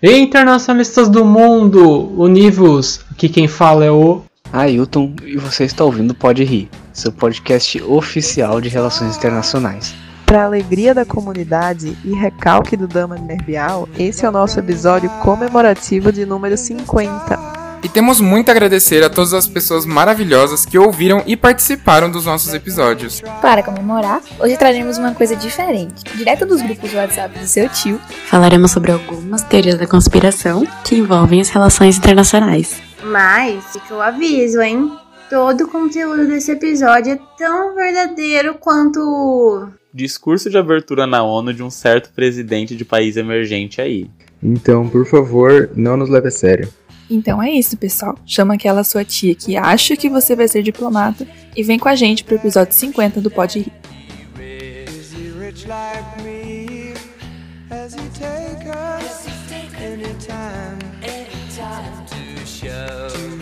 [0.00, 3.00] Internacionalistas do mundo, univos!
[3.10, 4.22] Aqui quem fala é o
[4.52, 9.92] Ailton e você está ouvindo Pode Rir, seu podcast oficial de relações internacionais.
[10.24, 16.12] Para alegria da comunidade e recalque do Dama Nervial, esse é o nosso episódio comemorativo
[16.12, 17.57] de número 50.
[17.82, 22.26] E temos muito a agradecer a todas as pessoas maravilhosas que ouviram e participaram dos
[22.26, 23.20] nossos episódios.
[23.40, 26.02] Para comemorar, hoje traremos uma coisa diferente.
[26.16, 30.96] Direto dos grupos do WhatsApp do seu tio, falaremos sobre algumas teorias da conspiração que
[30.96, 32.80] envolvem as relações internacionais.
[33.04, 34.90] Mas fica o aviso, hein?
[35.30, 39.68] Todo o conteúdo desse episódio é tão verdadeiro quanto.
[39.94, 44.10] Discurso de abertura na ONU de um certo presidente de país emergente aí.
[44.42, 46.68] Então, por favor, não nos leve a sério.
[47.10, 48.16] Então é isso, pessoal.
[48.26, 51.26] Chama aquela sua tia que acha que você vai ser diplomata
[51.56, 53.72] e vem com a gente pro episódio 50 do Pode Rir.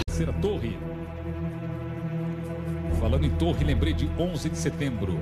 [0.06, 0.78] Terceira torre.
[3.00, 5.20] Falando em torre, lembrei de 11 de setembro.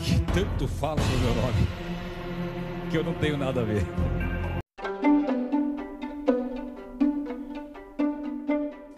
[0.00, 1.68] Que tanto fala no meu nome.
[2.90, 3.84] Que eu não tenho nada a ver.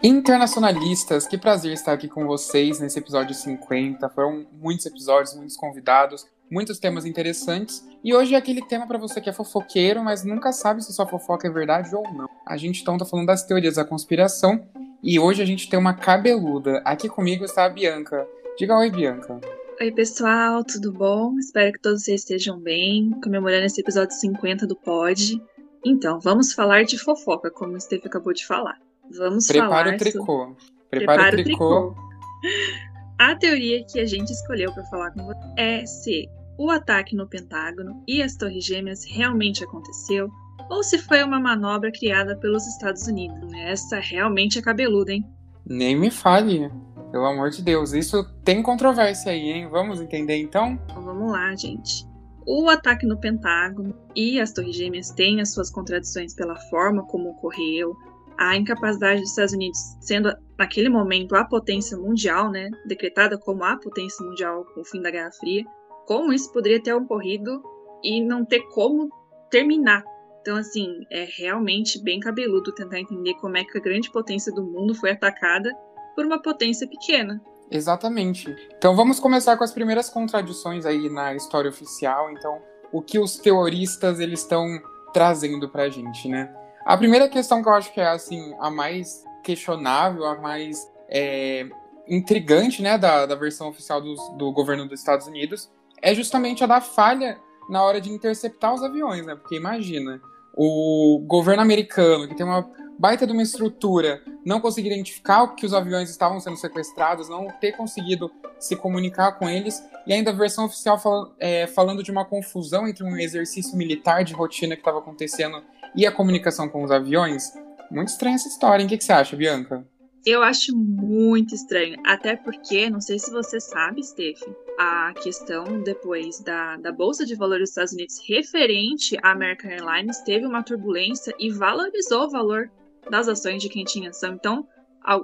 [0.01, 4.07] Internacionalistas, que prazer estar aqui com vocês nesse episódio 50.
[4.07, 7.85] Foram muitos episódios, muitos convidados, muitos temas interessantes.
[8.01, 11.05] E hoje é aquele tema para você que é fofoqueiro, mas nunca sabe se sua
[11.05, 12.29] fofoca é verdade ou não.
[12.47, 14.65] A gente então tá falando das teorias da conspiração
[15.03, 16.81] e hoje a gente tem uma cabeluda.
[16.85, 18.25] Aqui comigo está a Bianca.
[18.57, 19.41] Diga oi, Bianca.
[19.81, 21.37] Oi, pessoal, tudo bom?
[21.37, 25.41] Espero que todos vocês estejam bem, comemorando esse episódio 50 do Pod.
[25.85, 28.77] Então, vamos falar de fofoca, como o Steve acabou de falar.
[29.17, 29.95] Vamos Prepara falar.
[29.95, 30.55] o tricô.
[30.89, 31.93] Prepara, Prepara o tricô.
[31.93, 32.09] tricô.
[33.19, 37.27] A teoria que a gente escolheu para falar com você é se o ataque no
[37.27, 40.29] Pentágono e as Torres Gêmeas realmente aconteceu
[40.69, 43.51] ou se foi uma manobra criada pelos Estados Unidos.
[43.53, 45.25] Essa realmente é cabeluda, hein?
[45.65, 46.71] Nem me fale.
[47.11, 49.67] Pelo amor de Deus, isso tem controvérsia aí, hein?
[49.67, 50.79] Vamos entender então?
[50.85, 52.07] Então vamos lá, gente.
[52.45, 57.31] O ataque no Pentágono e as Torres Gêmeas têm as suas contradições pela forma como
[57.31, 57.95] ocorreu,
[58.39, 63.75] a incapacidade dos Estados Unidos, sendo naquele momento a potência mundial, né, decretada como a
[63.75, 65.65] potência mundial com o fim da Guerra Fria,
[66.07, 67.61] como isso poderia ter ocorrido
[68.01, 69.09] e não ter como
[69.51, 70.05] terminar.
[70.39, 74.63] Então, assim, é realmente bem cabeludo tentar entender como é que a grande potência do
[74.63, 75.69] mundo foi atacada
[76.15, 77.41] por uma potência pequena.
[77.69, 78.55] Exatamente.
[78.77, 82.31] Então, vamos começar com as primeiras contradições aí na história oficial.
[82.31, 82.57] Então,
[82.89, 84.65] o que os teoristas eles estão
[85.13, 86.55] trazendo pra gente, né?
[86.89, 91.69] A primeira questão que eu acho que é assim a mais questionável, a mais é,
[92.07, 95.69] intrigante, né, da, da versão oficial do, do governo dos Estados Unidos
[96.01, 97.37] é justamente a da falha
[97.69, 99.35] na hora de interceptar os aviões, né?
[99.35, 100.19] Porque imagina,
[100.51, 102.67] o governo americano, que tem uma
[102.99, 107.71] baita de uma estrutura, não conseguir identificar que os aviões estavam sendo sequestrados, não ter
[107.71, 108.29] conseguido
[108.59, 112.85] se comunicar com eles, e ainda a versão oficial fal é, falando de uma confusão
[112.85, 115.63] entre um exercício militar de rotina que estava acontecendo
[115.95, 117.53] e a comunicação com os aviões?
[117.89, 118.87] Muito estranha essa história, hein?
[118.87, 119.87] O que, que você acha, Bianca?
[120.25, 124.41] Eu acho muito estranho, até porque, não sei se você sabe, Steph,
[124.77, 130.19] a questão depois da, da Bolsa de Valores dos Estados Unidos referente à American Airlines
[130.19, 132.69] teve uma turbulência e valorizou o valor
[133.09, 134.33] das ações de quem tinha ação.
[134.33, 134.67] Então,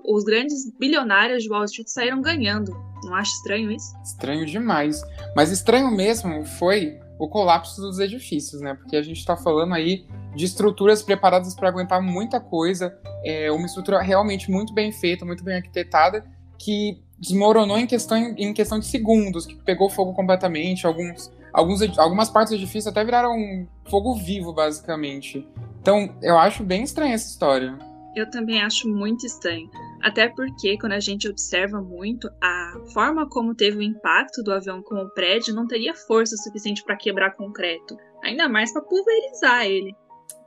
[0.06, 2.72] os grandes bilionários de Wall Street saíram ganhando.
[3.04, 3.94] Não acha estranho isso?
[4.04, 5.02] Estranho demais.
[5.36, 8.74] Mas estranho mesmo foi o colapso dos edifícios, né?
[8.74, 13.66] Porque a gente está falando aí de estruturas preparadas para aguentar muita coisa, é uma
[13.66, 16.26] estrutura realmente muito bem feita, muito bem arquitetada,
[16.58, 22.30] que desmoronou em questão, em questão de segundos, que pegou fogo completamente, alguns, alguns, algumas
[22.30, 25.48] partes do edifício até viraram fogo vivo, basicamente.
[25.86, 27.78] Então, eu acho bem estranha essa história.
[28.16, 29.70] Eu também acho muito estranho.
[30.02, 34.82] Até porque, quando a gente observa muito, a forma como teve o impacto do avião
[34.82, 37.96] com o prédio não teria força suficiente para quebrar concreto.
[38.24, 39.96] Ainda mais para pulverizar ele.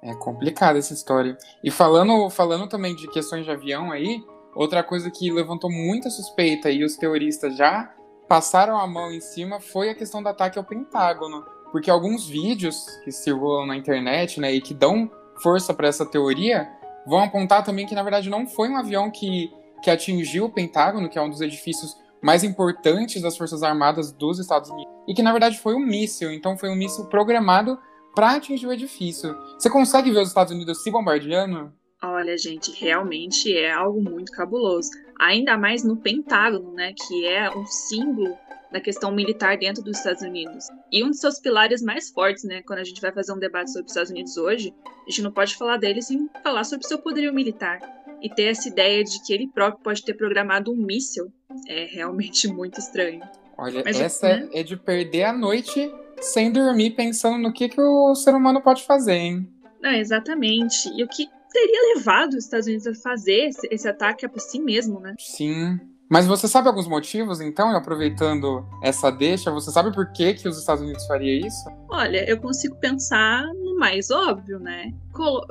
[0.03, 1.39] É complicada essa história.
[1.63, 4.21] E falando, falando também de questões de avião aí,
[4.57, 7.95] outra coisa que levantou muita suspeita e os teoristas já
[8.29, 11.45] passaram a mão em cima foi a questão do ataque ao Pentágono.
[11.71, 15.09] Porque alguns vídeos que circulam na internet, né, e que dão
[15.43, 16.69] força para essa teoria,
[17.07, 19.51] vão apontar também que na verdade não foi um avião que,
[19.83, 24.39] que atingiu o Pentágono, que é um dos edifícios mais importantes das Forças Armadas dos
[24.39, 27.79] Estados Unidos, e que na verdade foi um míssil, então foi um míssil programado
[28.15, 29.37] para atingir o edifício.
[29.59, 31.73] Você consegue ver os Estados Unidos se bombardeando?
[32.03, 34.91] Olha, gente, realmente é algo muito cabuloso.
[35.21, 38.37] Ainda mais no Pentágono, né, que é um símbolo
[38.71, 40.69] da questão militar dentro dos Estados Unidos.
[40.93, 43.73] E um dos seus pilares mais fortes, né, quando a gente vai fazer um debate
[43.73, 46.99] sobre os Estados Unidos hoje, a gente não pode falar dele sem falar sobre seu
[46.99, 47.81] poderio militar.
[48.21, 51.33] E ter essa ideia de que ele próprio pode ter programado um míssil
[51.67, 53.23] é realmente muito estranho.
[53.57, 54.49] Olha, Mas, essa né?
[54.53, 58.85] é de perder a noite sem dormir pensando no que, que o ser humano pode
[58.85, 59.49] fazer, hein?
[59.81, 60.89] Não, exatamente.
[60.97, 64.61] E o que teria levado os Estados Unidos a fazer esse, esse ataque a si
[64.61, 65.15] mesmo, né?
[65.19, 65.79] Sim.
[66.09, 70.59] Mas você sabe alguns motivos, então, aproveitando essa deixa, você sabe por que, que os
[70.59, 71.69] Estados Unidos faria isso?
[71.91, 74.91] Olha, eu consigo pensar no mais óbvio, né?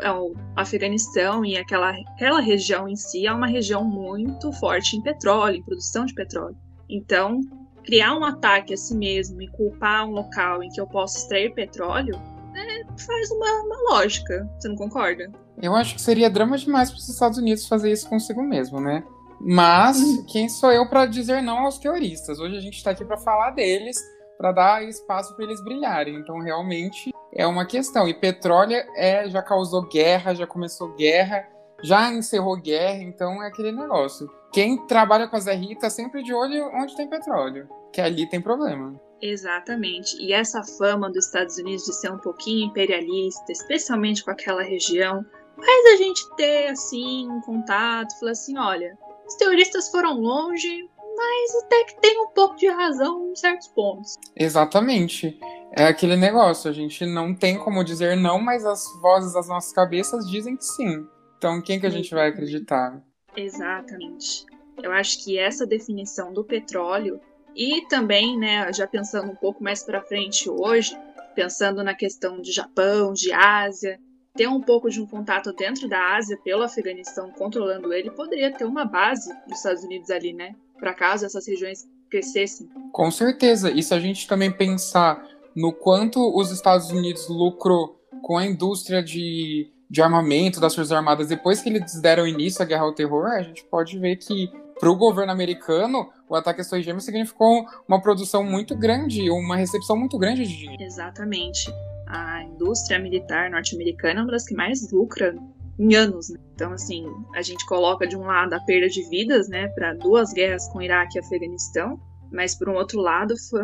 [0.01, 5.01] É O Afeganistão e aquela, aquela região em si é uma região muito forte em
[5.01, 6.57] petróleo, em produção de petróleo.
[6.89, 7.41] Então,
[7.85, 11.53] criar um ataque a si mesmo e culpar um local em que eu posso extrair
[11.53, 12.15] petróleo
[12.55, 14.49] é, faz uma, uma lógica.
[14.57, 15.31] Você não concorda?
[15.61, 19.03] Eu acho que seria drama demais para os Estados Unidos fazer isso consigo mesmo, né?
[19.39, 19.97] Mas
[20.27, 22.39] quem sou eu para dizer não aos teoristas?
[22.39, 23.97] Hoje a gente está aqui para falar deles,
[24.37, 26.15] para dar espaço para eles brilharem.
[26.15, 28.07] Então realmente é uma questão.
[28.07, 31.47] E petróleo é já causou guerra, já começou guerra,
[31.83, 33.03] já encerrou guerra.
[33.03, 34.29] Então é aquele negócio.
[34.51, 38.41] Quem trabalha com a ZRI tá sempre de olho onde tem petróleo, que ali tem
[38.41, 38.99] problema.
[39.21, 40.15] Exatamente.
[40.21, 45.25] E essa fama dos Estados Unidos de ser um pouquinho imperialista, especialmente com aquela região,
[45.55, 51.63] faz a gente ter assim um contato, falar assim, olha, os teoristas foram longe, mas
[51.63, 54.15] até que tem um pouco de razão em certos pontos.
[54.35, 55.37] Exatamente.
[55.71, 59.73] É aquele negócio, a gente não tem como dizer não, mas as vozes das nossas
[59.73, 61.05] cabeças dizem que sim.
[61.37, 63.01] Então quem que a gente vai acreditar?
[63.35, 64.45] Exatamente.
[64.81, 67.19] Eu acho que essa definição do petróleo
[67.55, 70.95] e também, né, já pensando um pouco mais para frente hoje,
[71.35, 73.99] pensando na questão de Japão, de Ásia,
[74.37, 78.63] ter um pouco de um contato dentro da Ásia pelo Afeganistão controlando ele, poderia ter
[78.63, 80.55] uma base dos Estados Unidos ali, né?
[80.79, 82.69] Para caso essas regiões crescessem.
[82.93, 83.71] Com certeza.
[83.71, 89.03] E se a gente também pensar no quanto os Estados Unidos lucrou com a indústria
[89.03, 93.25] de, de armamento das Forças Armadas depois que eles deram início à guerra ao terror,
[93.25, 94.49] a gente pode ver que
[94.79, 99.55] para o governo americano o ataque às Torres Gêmeas significou uma produção muito grande, uma
[99.55, 100.83] recepção muito grande de dinheiro.
[100.83, 101.71] Exatamente.
[102.07, 105.35] A indústria militar norte-americana é uma das que mais lucra
[105.79, 106.29] em anos.
[106.29, 106.39] Né?
[106.53, 107.05] Então, assim,
[107.35, 110.81] a gente coloca de um lado a perda de vidas, né, para duas guerras com
[110.81, 111.99] Iraque e Afeganistão,
[112.31, 113.63] mas por um outro lado, foi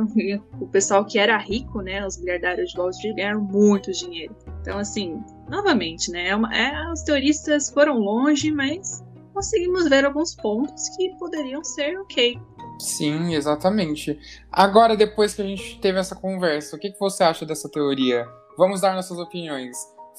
[0.59, 4.35] o pessoal que era rico, né, os miliardários de Wall Street ganharam muito dinheiro.
[4.61, 9.03] Então, assim, novamente, né, é uma, é, os teoristas foram longe, mas
[9.33, 12.39] conseguimos ver alguns pontos que poderiam ser ok.
[12.79, 14.19] Sim, exatamente.
[14.51, 18.25] Agora, depois que a gente teve essa conversa, o que, que você acha dessa teoria?
[18.57, 19.77] Vamos dar nossas opiniões.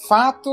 [0.08, 0.50] Fato,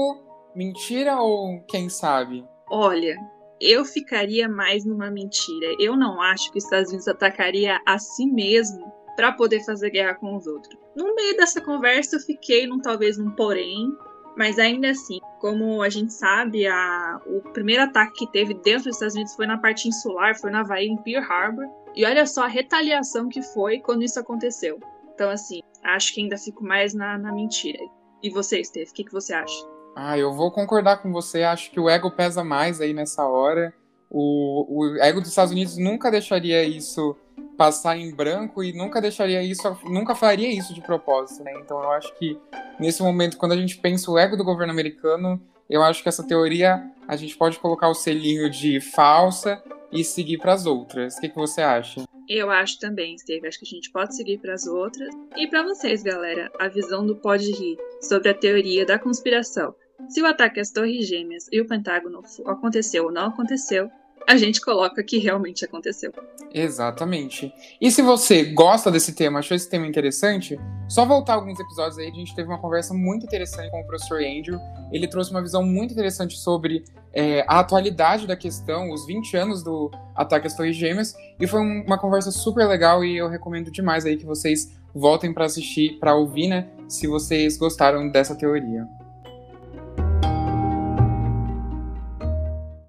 [0.56, 2.46] mentira ou quem sabe?
[2.70, 3.18] Olha,
[3.60, 5.76] eu ficaria mais numa mentira.
[5.80, 10.16] Eu não acho que os Estados Unidos atacaria a si mesmo para poder fazer guerra
[10.16, 10.78] com os outros.
[10.96, 13.96] No meio dessa conversa, eu fiquei num talvez num porém,
[14.38, 18.96] mas ainda assim, como a gente sabe, a, o primeiro ataque que teve dentro dos
[18.96, 21.66] Estados Unidos foi na parte insular, foi na Havaí, em Pearl Harbor.
[21.96, 24.80] E olha só a retaliação que foi quando isso aconteceu.
[25.14, 27.80] Então, assim, acho que ainda fico mais na, na mentira.
[28.24, 29.66] E você, Steve, o que, que você acha?
[29.96, 31.44] Ah, eu vou concordar com você.
[31.44, 33.74] Acho que o ego pesa mais aí nessa hora.
[34.10, 37.16] O, o ego dos Estados Unidos nunca deixaria isso
[37.58, 41.54] passar em branco e nunca deixaria isso, nunca faria isso de propósito, né?
[41.64, 42.38] Então eu acho que
[42.80, 46.26] nesse momento, quando a gente pensa o ego do governo americano, eu acho que essa
[46.26, 51.18] teoria a gente pode colocar o selinho de falsa e seguir para as outras.
[51.18, 52.04] O que, que você acha?
[52.28, 53.48] Eu acho também, Steve.
[53.48, 55.14] Acho que a gente pode seguir para as outras.
[55.36, 59.76] E para vocês, galera, a visão do Pode Rir sobre a teoria da conspiração.
[60.10, 63.90] Se o ataque às Torres Gêmeas e o Pentágono aconteceu ou não aconteceu,
[64.28, 66.12] a gente coloca que realmente aconteceu.
[66.54, 67.54] Exatamente.
[67.80, 72.10] E se você gosta desse tema, achou esse tema interessante, só voltar alguns episódios aí,
[72.10, 74.60] a gente teve uma conversa muito interessante com o professor Andrew.
[74.92, 79.64] Ele trouxe uma visão muito interessante sobre é, a atualidade da questão, os 20 anos
[79.64, 83.72] do ataque às Torres Gêmeas, e foi um, uma conversa super legal e eu recomendo
[83.72, 88.86] demais aí que vocês voltem para assistir, para ouvir, né, se vocês gostaram dessa teoria.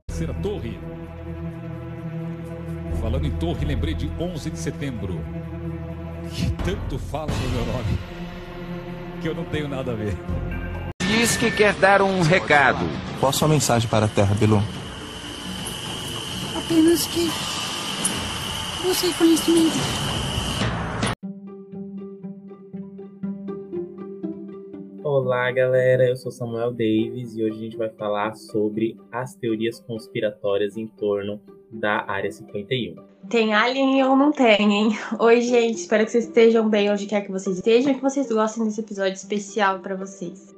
[0.09, 0.92] Terceira torre.
[3.13, 5.21] Falando em torre, lembrei de 11 de setembro.
[6.31, 7.99] Que tanto fala no meu nome.
[9.21, 10.15] Que eu não tenho nada a ver.
[11.03, 12.87] Diz que quer dar um recado.
[13.21, 14.63] Qual a sua mensagem para a Terra, Bilu?
[16.57, 17.29] Apenas que
[18.83, 19.77] busque conhecimento.
[25.05, 26.09] Olá, galera.
[26.09, 30.87] Eu sou Samuel Davis e hoje a gente vai falar sobre as teorias conspiratórias em
[30.87, 31.43] torno
[31.73, 32.97] da Área 51.
[33.29, 34.99] Tem alien ou não tem, hein?
[35.19, 35.79] Oi, gente.
[35.79, 38.81] Espero que vocês estejam bem onde quer que vocês estejam e que vocês gostem desse
[38.81, 40.55] episódio especial para vocês.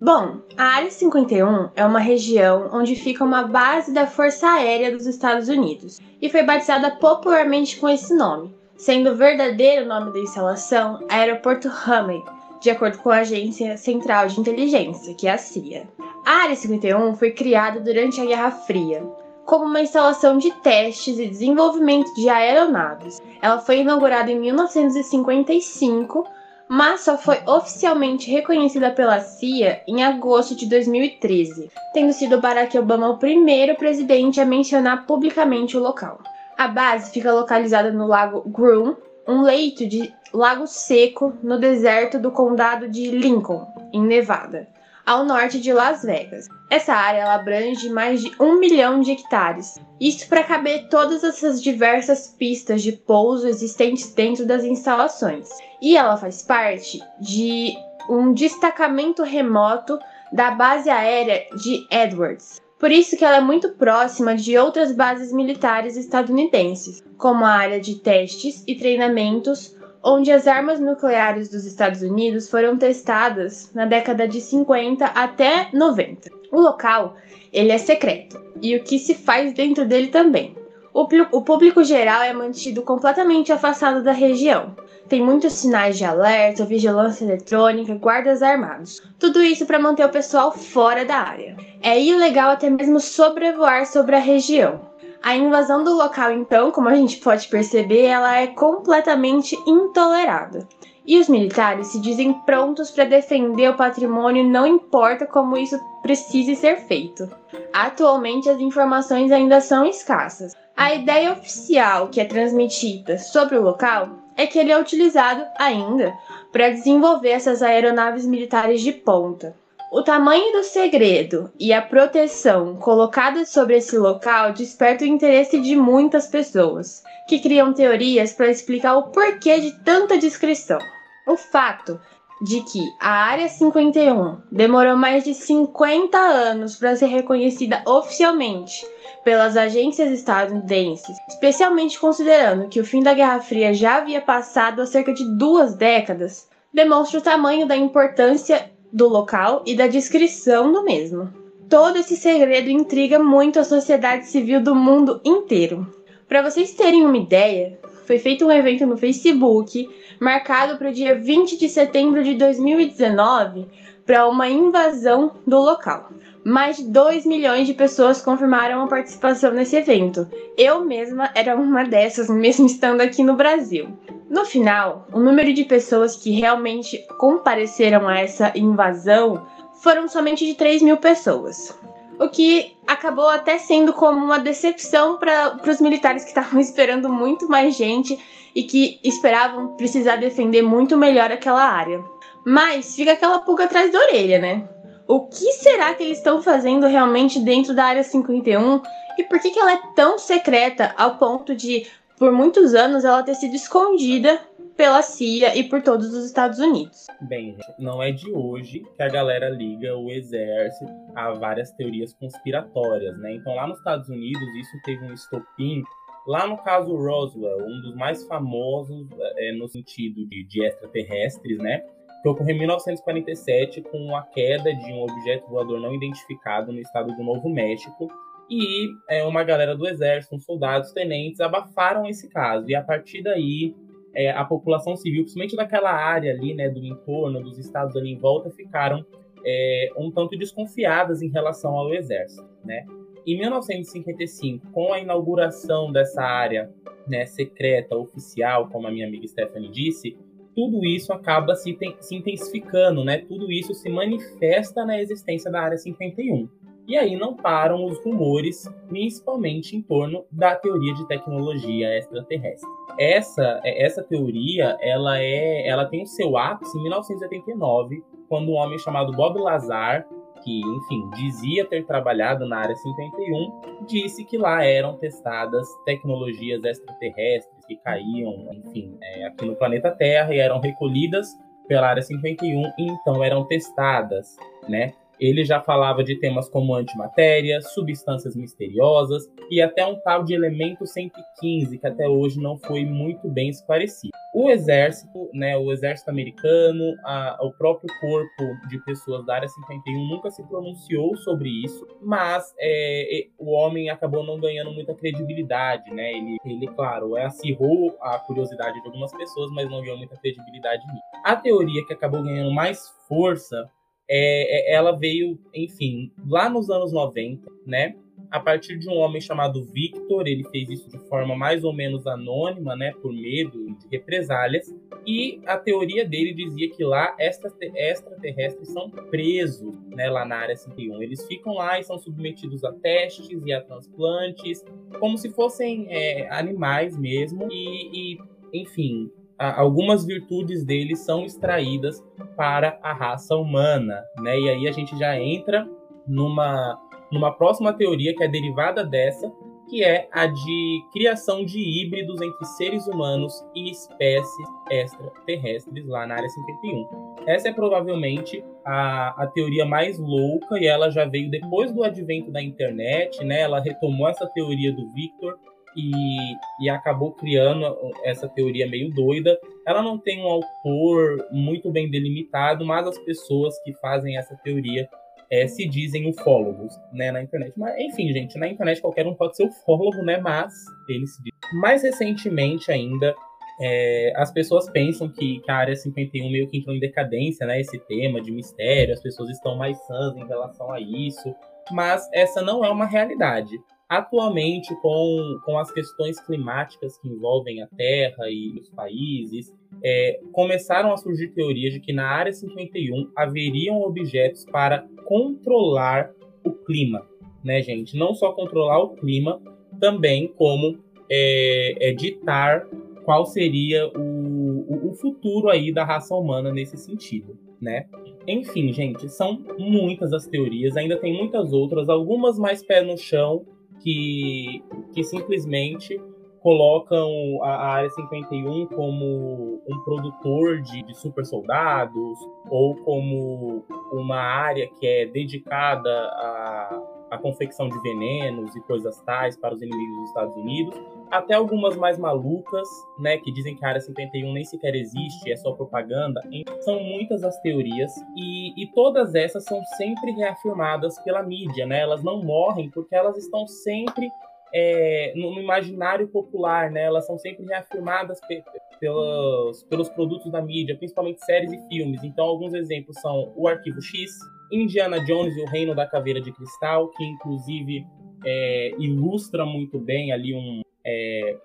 [0.00, 5.06] Bom, a Área 51 é uma região onde fica uma base da Força Aérea dos
[5.06, 11.04] Estados Unidos e foi batizada popularmente com esse nome, sendo o verdadeiro nome da instalação
[11.06, 12.24] Aeroporto Hummel,
[12.62, 15.86] de acordo com a Agência Central de Inteligência, que é a CIA.
[16.24, 19.06] A Área 51 foi criada durante a Guerra Fria,
[19.44, 23.20] como uma instalação de testes e desenvolvimento de aeronaves.
[23.42, 26.24] Ela foi inaugurada em 1955
[26.72, 33.08] mas só foi oficialmente reconhecida pela CIA em agosto de 2013, tendo sido Barack Obama
[33.08, 36.20] o primeiro presidente a mencionar publicamente o local.
[36.56, 38.94] A base fica localizada no Lago Groom,
[39.26, 44.68] um leito de lago seco no deserto do condado de Lincoln, em Nevada,
[45.04, 46.46] ao norte de Las Vegas.
[46.70, 52.28] Essa área abrange mais de um milhão de hectares, isso para caber todas essas diversas
[52.28, 55.48] pistas de pouso existentes dentro das instalações.
[55.82, 57.74] E ela faz parte de
[58.08, 59.98] um destacamento remoto
[60.32, 62.60] da base aérea de Edwards.
[62.78, 67.78] Por isso que ela é muito próxima de outras bases militares estadunidenses, como a área
[67.78, 74.26] de testes e treinamentos onde as armas nucleares dos Estados Unidos foram testadas na década
[74.26, 76.30] de 50 até 90.
[76.50, 77.16] O local,
[77.52, 80.56] ele é secreto, e o que se faz dentro dele também.
[80.92, 84.74] O, o público geral é mantido completamente afastado da região.
[85.08, 89.02] Tem muitos sinais de alerta, vigilância eletrônica, guardas armados.
[89.18, 91.56] Tudo isso para manter o pessoal fora da área.
[91.82, 94.89] É ilegal até mesmo sobrevoar sobre a região.
[95.22, 100.66] A invasão do local, então, como a gente pode perceber, ela é completamente intolerada.
[101.06, 106.56] E os militares se dizem prontos para defender o patrimônio, não importa como isso precise
[106.56, 107.28] ser feito.
[107.72, 110.54] Atualmente, as informações ainda são escassas.
[110.76, 116.14] A ideia oficial que é transmitida sobre o local é que ele é utilizado ainda
[116.50, 119.54] para desenvolver essas aeronaves militares de ponta.
[119.92, 125.74] O tamanho do segredo e a proteção colocada sobre esse local desperta o interesse de
[125.74, 130.78] muitas pessoas, que criam teorias para explicar o porquê de tanta descrição.
[131.26, 132.00] O fato
[132.40, 138.86] de que a Área 51 demorou mais de 50 anos para ser reconhecida oficialmente
[139.24, 144.86] pelas agências estadunidenses, especialmente considerando que o fim da Guerra Fria já havia passado há
[144.86, 150.84] cerca de duas décadas, demonstra o tamanho da importância do local e da descrição do
[150.84, 151.32] mesmo.
[151.68, 155.86] Todo esse segredo intriga muito a sociedade civil do mundo inteiro.
[156.28, 161.14] Para vocês terem uma ideia, foi feito um evento no Facebook marcado para o dia
[161.14, 163.66] 20 de setembro de 2019
[164.04, 166.10] para uma invasão do local.
[166.44, 170.26] Mais de 2 milhões de pessoas confirmaram a participação nesse evento.
[170.58, 173.88] Eu mesma era uma dessas, mesmo estando aqui no Brasil.
[174.30, 179.44] No final, o número de pessoas que realmente compareceram a essa invasão
[179.82, 181.76] foram somente de 3 mil pessoas.
[182.16, 187.48] O que acabou até sendo como uma decepção para os militares que estavam esperando muito
[187.48, 188.16] mais gente
[188.54, 192.00] e que esperavam precisar defender muito melhor aquela área.
[192.46, 194.68] Mas fica aquela pulga atrás da orelha, né?
[195.08, 198.80] O que será que eles estão fazendo realmente dentro da área 51
[199.18, 201.84] e por que, que ela é tão secreta ao ponto de
[202.20, 204.38] por muitos anos ela ter sido escondida
[204.76, 207.06] pela CIA e por todos os Estados Unidos.
[207.22, 213.18] Bem, não é de hoje que a galera liga o exército a várias teorias conspiratórias,
[213.18, 213.36] né?
[213.36, 215.82] Então lá nos Estados Unidos isso teve um estopim
[216.26, 219.08] lá no caso Roswell, um dos mais famosos
[219.38, 221.82] é, no sentido de, de extraterrestres, né?
[222.22, 227.16] Que ocorreu em 1947 com a queda de um objeto voador não identificado no estado
[227.16, 228.10] do Novo México
[228.50, 232.68] e é, uma galera do exército, uns soldados, tenentes, abafaram esse caso.
[232.68, 233.74] E a partir daí,
[234.14, 238.18] é, a população civil, principalmente daquela área ali, né, do entorno, dos estados ali em
[238.18, 239.06] volta, ficaram
[239.44, 242.84] é, um tanto desconfiadas em relação ao exército, né?
[243.26, 246.70] Em 1955, com a inauguração dessa área
[247.06, 250.16] né, secreta, oficial, como a minha amiga Stephanie disse,
[250.54, 253.18] tudo isso acaba se, se intensificando, né?
[253.18, 256.48] Tudo isso se manifesta na existência da Área 51.
[256.90, 262.68] E aí não param os rumores, principalmente em torno da teoria de tecnologia extraterrestre.
[262.98, 268.76] Essa, essa teoria, ela é, ela tem o seu ápice em 1989, quando um homem
[268.76, 270.04] chamado Bob Lazar,
[270.42, 277.66] que, enfim, dizia ter trabalhado na área 51, disse que lá eram testadas tecnologias extraterrestres
[277.66, 281.28] que caíam, enfim, é, aqui no planeta Terra e eram recolhidas
[281.68, 284.36] pela Área 51 e então eram testadas,
[284.68, 284.92] né?
[285.20, 290.86] Ele já falava de temas como antimatéria, substâncias misteriosas e até um tal de elemento
[290.86, 294.12] 115 que até hoje não foi muito bem esclarecido.
[294.32, 300.08] O exército, né, o exército americano, a, o próprio corpo de pessoas da área 51
[300.08, 306.12] nunca se pronunciou sobre isso, mas é, o homem acabou não ganhando muita credibilidade, né?
[306.12, 311.02] Ele, ele claro, acirrou a curiosidade de algumas pessoas, mas não ganhou muita credibilidade nisso.
[311.24, 313.68] A teoria que acabou ganhando mais força
[314.12, 317.94] é, é, ela veio, enfim, lá nos anos 90, né?
[318.28, 322.06] A partir de um homem chamado Victor, ele fez isso de forma mais ou menos
[322.06, 322.92] anônima, né?
[323.00, 324.72] Por medo de represálias.
[325.06, 330.10] E a teoria dele dizia que lá extraterrestres são presos, né?
[330.10, 331.02] Lá na área 51.
[331.02, 334.64] Eles ficam lá e são submetidos a testes e a transplantes,
[334.98, 337.48] como se fossem é, animais mesmo.
[337.50, 338.18] E, e
[338.52, 342.04] enfim, algumas virtudes dele são extraídas
[342.36, 344.38] para a raça humana, né?
[344.38, 345.66] E aí a gente já entra
[346.06, 346.78] numa,
[347.10, 349.32] numa próxima teoria que é derivada dessa,
[349.70, 356.16] que é a de criação de híbridos entre seres humanos e espécies extraterrestres lá na
[356.16, 357.14] área 51.
[357.26, 362.30] Essa é provavelmente a, a teoria mais louca e ela já veio depois do advento
[362.30, 363.42] da internet, né?
[363.42, 365.38] Ela retomou essa teoria do Victor
[365.76, 367.64] e, e acabou criando
[368.04, 369.38] essa teoria meio doida.
[369.66, 374.88] Ela não tem um autor muito bem delimitado, mas as pessoas que fazem essa teoria
[375.30, 377.52] é, se dizem ufólogos, né, na internet.
[377.56, 380.52] Mas, enfim, gente, na internet qualquer um pode ser ufólogo, né, mas
[380.88, 381.60] eles se dizem.
[381.60, 383.14] Mais recentemente ainda,
[383.60, 387.60] é, as pessoas pensam que, que, a Área 51 meio que entrou em decadência, né,
[387.60, 391.32] esse tema de mistério, as pessoas estão mais sãs em relação a isso,
[391.70, 393.56] mas essa não é uma realidade.
[393.90, 400.92] Atualmente, com, com as questões climáticas que envolvem a Terra e os países, é, começaram
[400.92, 406.12] a surgir teorias de que na Área 51 haveriam objetos para controlar
[406.44, 407.04] o clima,
[407.42, 407.96] né, gente?
[407.96, 409.42] Não só controlar o clima,
[409.80, 410.78] também como
[411.10, 412.68] é, é ditar
[413.04, 417.86] qual seria o, o futuro aí da raça humana nesse sentido, né?
[418.24, 423.44] Enfim, gente, são muitas as teorias, ainda tem muitas outras, algumas mais pé no chão,
[423.82, 424.62] que,
[424.92, 426.00] que simplesmente
[426.40, 434.68] colocam a, Área 51 como um produtor de, de super soldados ou como uma área
[434.78, 440.08] que é dedicada a a confecção de venenos e coisas tais para os inimigos dos
[440.08, 442.68] Estados Unidos, até algumas mais malucas,
[442.98, 446.22] né, que dizem que a Área 51 nem sequer existe, é só propaganda.
[446.60, 451.80] São muitas as teorias e, e todas essas são sempre reafirmadas pela mídia, né?
[451.80, 454.10] Elas não morrem porque elas estão sempre
[454.54, 456.84] é, no, imaginário popular, né?
[456.84, 458.42] Elas são sempre reafirmadas pe
[458.78, 462.02] pelos, pelos produtos da mídia, principalmente séries e filmes.
[462.02, 464.10] Então, alguns exemplos são o Arquivo X,
[464.50, 467.84] Indiana Jones e o Reino da Caveira de Cristal, que inclusive
[468.24, 471.36] é, ilustra muito bem ali um, é,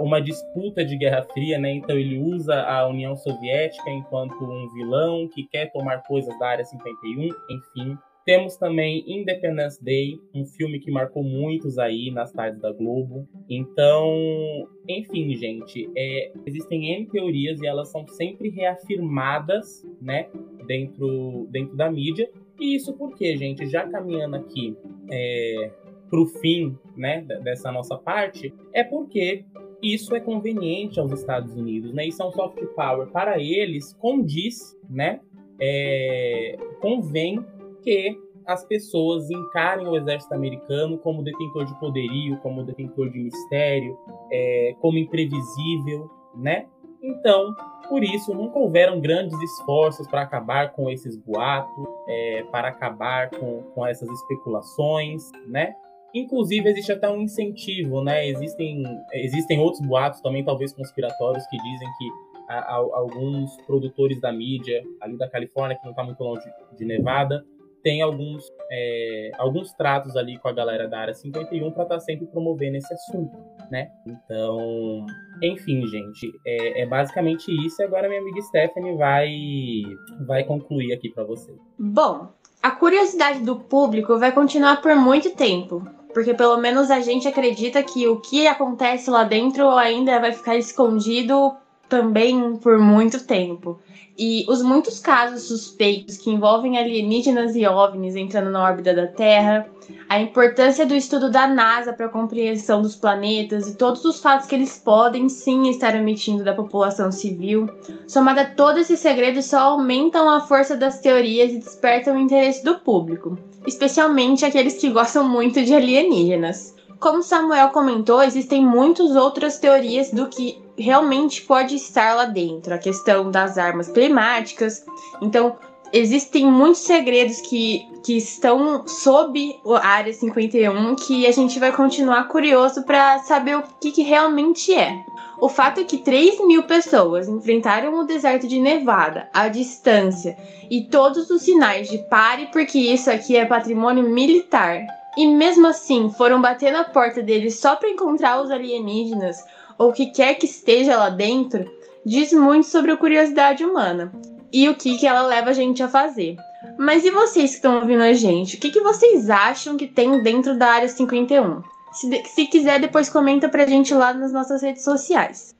[0.00, 1.72] uma disputa de Guerra Fria, né?
[1.72, 6.64] Então ele usa a União Soviética enquanto um vilão que quer tomar coisas da Área
[6.64, 7.98] 51, enfim.
[8.28, 13.26] Temos também Independence Day, um filme que marcou muitos aí nas tardes da Globo.
[13.48, 20.28] Então, enfim, gente, é, existem N teorias e elas são sempre reafirmadas, né,
[20.66, 22.28] dentro, dentro da mídia.
[22.60, 24.76] E isso porque, gente, já caminhando aqui
[25.10, 25.70] é,
[26.08, 29.44] para o fim, né, dessa nossa parte, é porque
[29.82, 32.06] isso é conveniente aos Estados Unidos, né?
[32.06, 35.20] Isso é um soft power para eles, condiz, né?
[35.60, 37.44] É, convém
[37.82, 43.96] que as pessoas encarem o exército americano como detentor de poderio, como detentor de mistério,
[44.32, 46.66] é, como imprevisível, né?
[47.02, 47.54] Então,
[47.88, 53.62] por isso, nunca houveram grandes esforços para acabar com esses boatos, é, para acabar com,
[53.74, 55.74] com essas especulações, né?
[56.14, 58.26] Inclusive, existe até um incentivo, né?
[58.26, 62.08] Existem, existem outros boatos também, talvez conspiratórios, que dizem que
[62.48, 66.44] a, a, alguns produtores da mídia ali da Califórnia, que não está muito longe
[66.76, 67.44] de Nevada,
[67.82, 72.00] tem alguns, é, alguns tratos ali com a galera da área 51 para estar tá
[72.00, 73.36] sempre promovendo esse assunto,
[73.70, 73.88] né?
[74.06, 75.06] Então,
[75.42, 77.82] enfim, gente, é, é basicamente isso.
[77.82, 79.82] Agora minha amiga Stephanie vai,
[80.26, 81.54] vai concluir aqui para você.
[81.78, 82.28] Bom,
[82.62, 85.97] a curiosidade do público vai continuar por muito tempo.
[86.12, 90.56] Porque pelo menos a gente acredita que o que acontece lá dentro ainda vai ficar
[90.56, 91.54] escondido
[91.88, 93.78] também por muito tempo.
[94.20, 99.70] E os muitos casos suspeitos que envolvem alienígenas e OVNIs entrando na órbita da Terra,
[100.08, 104.46] a importância do estudo da NASA para a compreensão dos planetas e todos os fatos
[104.46, 107.68] que eles podem sim estar omitindo da população civil,
[108.08, 112.64] somada a todos esses segredos, só aumentam a força das teorias e despertam o interesse
[112.64, 116.74] do público, especialmente aqueles que gostam muito de alienígenas.
[117.00, 122.74] Como Samuel comentou, existem muitas outras teorias do que realmente pode estar lá dentro.
[122.74, 124.84] A questão das armas climáticas.
[125.22, 125.56] Então,
[125.92, 132.28] existem muitos segredos que, que estão sob a Área 51 que a gente vai continuar
[132.28, 135.00] curioso para saber o que, que realmente é.
[135.40, 140.36] O fato é que 3 mil pessoas enfrentaram o deserto de Nevada à distância
[140.68, 144.84] e todos os sinais de pare porque isso aqui é patrimônio militar
[145.18, 149.44] e mesmo assim foram bater na porta deles só para encontrar os alienígenas
[149.76, 151.68] ou o que quer que esteja lá dentro,
[152.06, 154.12] diz muito sobre a curiosidade humana
[154.52, 156.36] e o que, que ela leva a gente a fazer.
[156.78, 158.54] Mas e vocês que estão ouvindo a gente?
[158.56, 161.64] O que, que vocês acham que tem dentro da área 51?
[161.90, 165.52] Se, se quiser, depois comenta pra gente lá nas nossas redes sociais.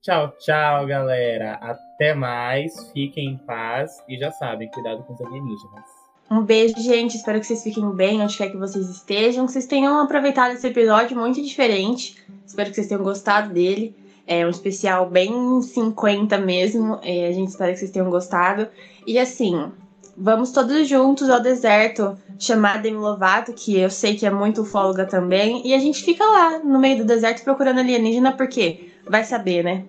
[0.00, 1.58] Tchau, tchau, galera.
[1.60, 2.90] Até mais.
[2.92, 5.93] Fiquem em paz e já sabem, cuidado com os alienígenas.
[6.30, 7.16] Um beijo, gente.
[7.16, 9.46] Espero que vocês fiquem bem onde quer que vocês estejam.
[9.46, 12.16] Que vocês tenham aproveitado esse episódio muito diferente.
[12.46, 13.94] Espero que vocês tenham gostado dele.
[14.26, 16.98] É um especial bem 50 mesmo.
[17.02, 18.68] É, a gente espera que vocês tenham gostado.
[19.06, 19.70] E assim,
[20.16, 25.04] vamos todos juntos ao deserto chamar Demi Lovato, que eu sei que é muito ufóloga
[25.04, 25.66] também.
[25.66, 29.84] E a gente fica lá no meio do deserto procurando alienígena, porque vai saber, né?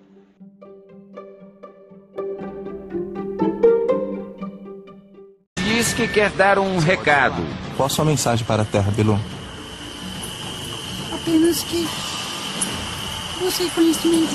[5.86, 7.40] Diz que quer dar um recado.
[7.76, 9.16] Qual a sua mensagem para a Terra, Bilu?
[11.14, 11.86] Apenas que
[13.38, 14.34] você conhecimento.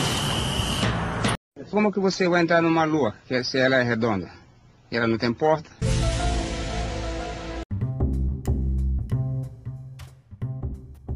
[1.69, 4.31] Como que você vai entrar numa lua se ela é redonda?
[4.89, 5.69] E ela não tem porta?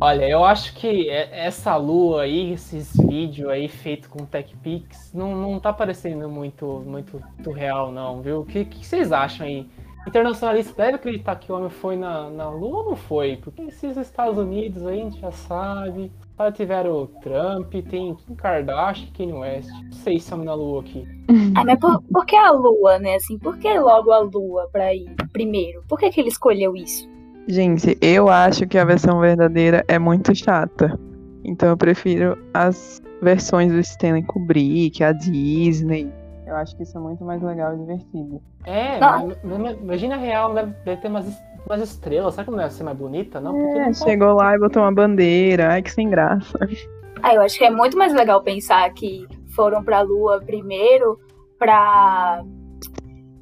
[0.02, 5.62] Olha, eu acho que essa lua aí, esses vídeos aí feitos com TechPix, não, não
[5.62, 8.42] tá parecendo muito, muito, muito real, não, viu?
[8.42, 9.66] O que, que vocês acham aí?
[10.08, 13.38] Internacionalista deve acreditar que o homem foi na, na Lua ou não foi?
[13.38, 16.12] Porque esses Estados Unidos aí a gente já sabe.
[16.38, 19.70] Lá tiveram o Trump, tem Kim Kardashian e Kanye West.
[19.70, 21.08] Não sei se estamos na Lua aqui.
[21.56, 23.16] Ah, mas por, por, que a Lua, né?
[23.16, 25.84] Assim, por que logo a Lua pra ir primeiro?
[25.88, 27.10] Por que, que ele escolheu isso?
[27.48, 31.00] Gente, eu acho que a versão verdadeira é muito chata.
[31.44, 36.12] Então eu prefiro as versões do Stanley Kubrick, a Disney.
[36.46, 38.42] Eu acho que isso é muito mais legal e divertido.
[38.66, 39.00] É,
[39.82, 41.26] imagina a real, deve, ter umas,
[41.66, 42.36] umas estrelas.
[42.36, 43.40] Será que não deve ser mais bonita?
[43.40, 45.74] Não, é, não chegou lá e botou uma bandeira.
[45.74, 46.58] Ai, que sem graça.
[47.24, 51.20] Ah, eu acho que é muito mais legal pensar que foram pra Lua primeiro
[51.58, 52.44] pra.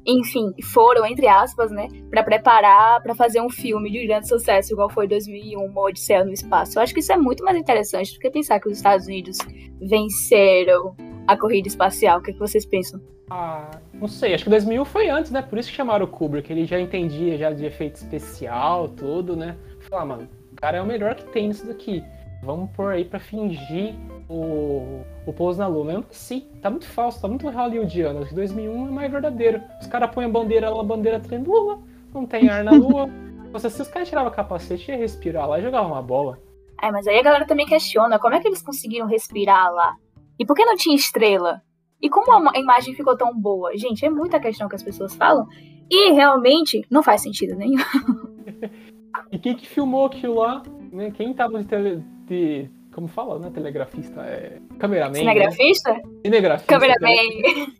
[0.06, 1.88] Enfim, foram, entre aspas, né?
[2.10, 6.32] Pra preparar para fazer um filme de grande sucesso, igual foi 2001, Uma Odisseia no
[6.32, 6.78] Espaço.
[6.78, 9.38] Eu acho que isso é muito mais interessante do que pensar que os Estados Unidos
[9.80, 10.94] venceram
[11.26, 12.18] a corrida espacial.
[12.18, 13.00] O que, é que vocês pensam?
[13.30, 15.40] Ah, não sei, acho que 2001 foi antes, né?
[15.42, 19.56] Por isso que chamaram o Kubrick, ele já entendia já de efeito especial, tudo, né?
[19.88, 22.04] Falar, ah, mano, o cara é o melhor que tem nisso daqui.
[22.42, 23.94] Vamos pôr aí pra fingir
[24.28, 25.84] o, o pouso na lua.
[25.84, 28.20] Mesmo sim, tá muito falso, tá muito hollywoodiano.
[28.20, 29.62] Acho que 2001 é mais verdadeiro.
[29.80, 31.78] Os caras põem a bandeira lá, a bandeira tremula,
[32.12, 33.08] não tem ar na lua.
[33.58, 36.38] Se os caras tiravam o capacete, ia respirar lá e jogavam uma bola.
[36.82, 39.96] É, mas aí a galera também questiona como é que eles conseguiram respirar lá?
[40.38, 41.62] E por que não tinha estrela?
[42.00, 43.76] E como a imagem ficou tão boa?
[43.76, 45.46] Gente, é muita questão que as pessoas falam.
[45.90, 47.78] E realmente não faz sentido nenhum.
[49.32, 50.62] e quem que filmou aquilo lá?
[50.92, 51.10] Né?
[51.10, 53.50] Quem tava de, tele, de como fala, né?
[53.50, 54.20] Telegrafista?
[54.22, 54.60] É...
[54.78, 55.14] Cameraman.
[55.14, 55.92] Cinegrafista?
[55.92, 56.02] Né?
[56.24, 56.72] Cinegrafista.
[56.72, 57.74] Cameraman.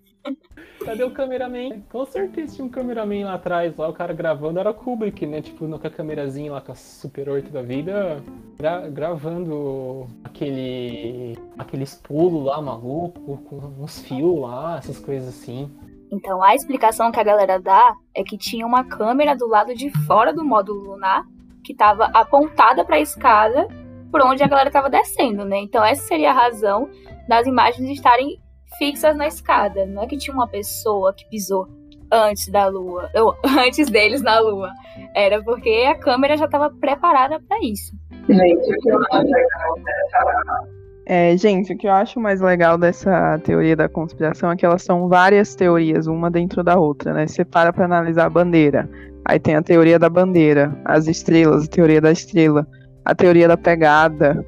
[0.85, 1.81] Cadê o cameraman?
[1.91, 5.41] Com certeza tinha um cameraman lá atrás, lá o cara gravando era o Kubrick, né?
[5.41, 8.23] Tipo, com a câmerazinha lá com a Super 8 da vida,
[8.59, 15.71] gra gravando aquele aqueles pulos lá maluco, com uns fios lá, essas coisas assim.
[16.13, 19.91] Então a explicação que a galera dá é que tinha uma câmera do lado de
[20.07, 21.25] fora do módulo lunar
[21.65, 23.67] que estava apontada para a escada
[24.13, 25.59] por onde a galera estava descendo, né?
[25.59, 26.89] Então essa seria a razão
[27.27, 28.39] das imagens estarem
[28.79, 29.87] fixas na escada.
[29.87, 31.67] Não é que tinha uma pessoa que pisou
[32.11, 34.71] antes da lua, ou antes deles na lua.
[35.15, 37.93] Era porque a câmera já estava preparada para isso.
[38.29, 39.31] Gente, o que eu acho
[41.07, 44.83] é, gente, o que eu acho mais legal dessa teoria da conspiração é que elas
[44.83, 47.27] são várias teorias, uma dentro da outra, né?
[47.27, 48.89] Você para para analisar a bandeira.
[49.27, 52.67] Aí tem a teoria da bandeira, as estrelas, a teoria da estrela,
[53.05, 54.45] a teoria da pegada,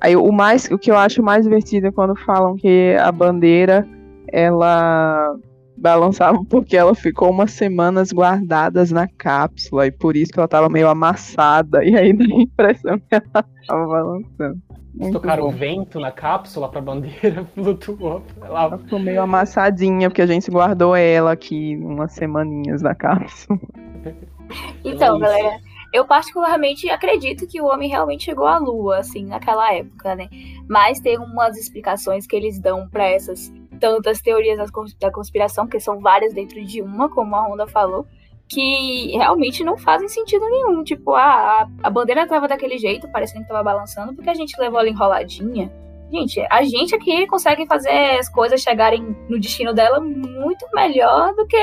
[0.00, 3.86] Aí o mais, o que eu acho mais divertido é quando falam que a bandeira
[4.32, 5.36] ela
[5.76, 10.68] balançava porque ela ficou umas semanas guardadas na cápsula e por isso que ela tava
[10.68, 14.60] meio amassada e aí dá a impressão que ela tava balançando.
[14.94, 15.48] Muito Tocaram bom.
[15.50, 18.22] o vento na cápsula pra bandeira, flutuou.
[18.42, 23.60] Ela Ela ficou meio amassadinha porque a gente guardou ela aqui umas semaninhas na cápsula.
[24.84, 25.18] Então, isso.
[25.18, 25.58] galera,
[25.92, 30.28] eu particularmente acredito que o homem realmente chegou à Lua, assim, naquela época, né?
[30.68, 35.66] Mas tem umas explicações que eles dão pra essas tantas teorias da cons- da conspiração,
[35.66, 38.06] que são várias dentro de uma, como a Honda falou,
[38.48, 40.82] que realmente não fazem sentido nenhum.
[40.82, 44.58] Tipo, a, a, a bandeira tava daquele jeito, parecendo que tava balançando, porque a gente
[44.58, 45.70] levou ela enroladinha.
[46.10, 51.46] Gente, a gente aqui consegue fazer as coisas chegarem no destino dela muito melhor do
[51.46, 51.56] que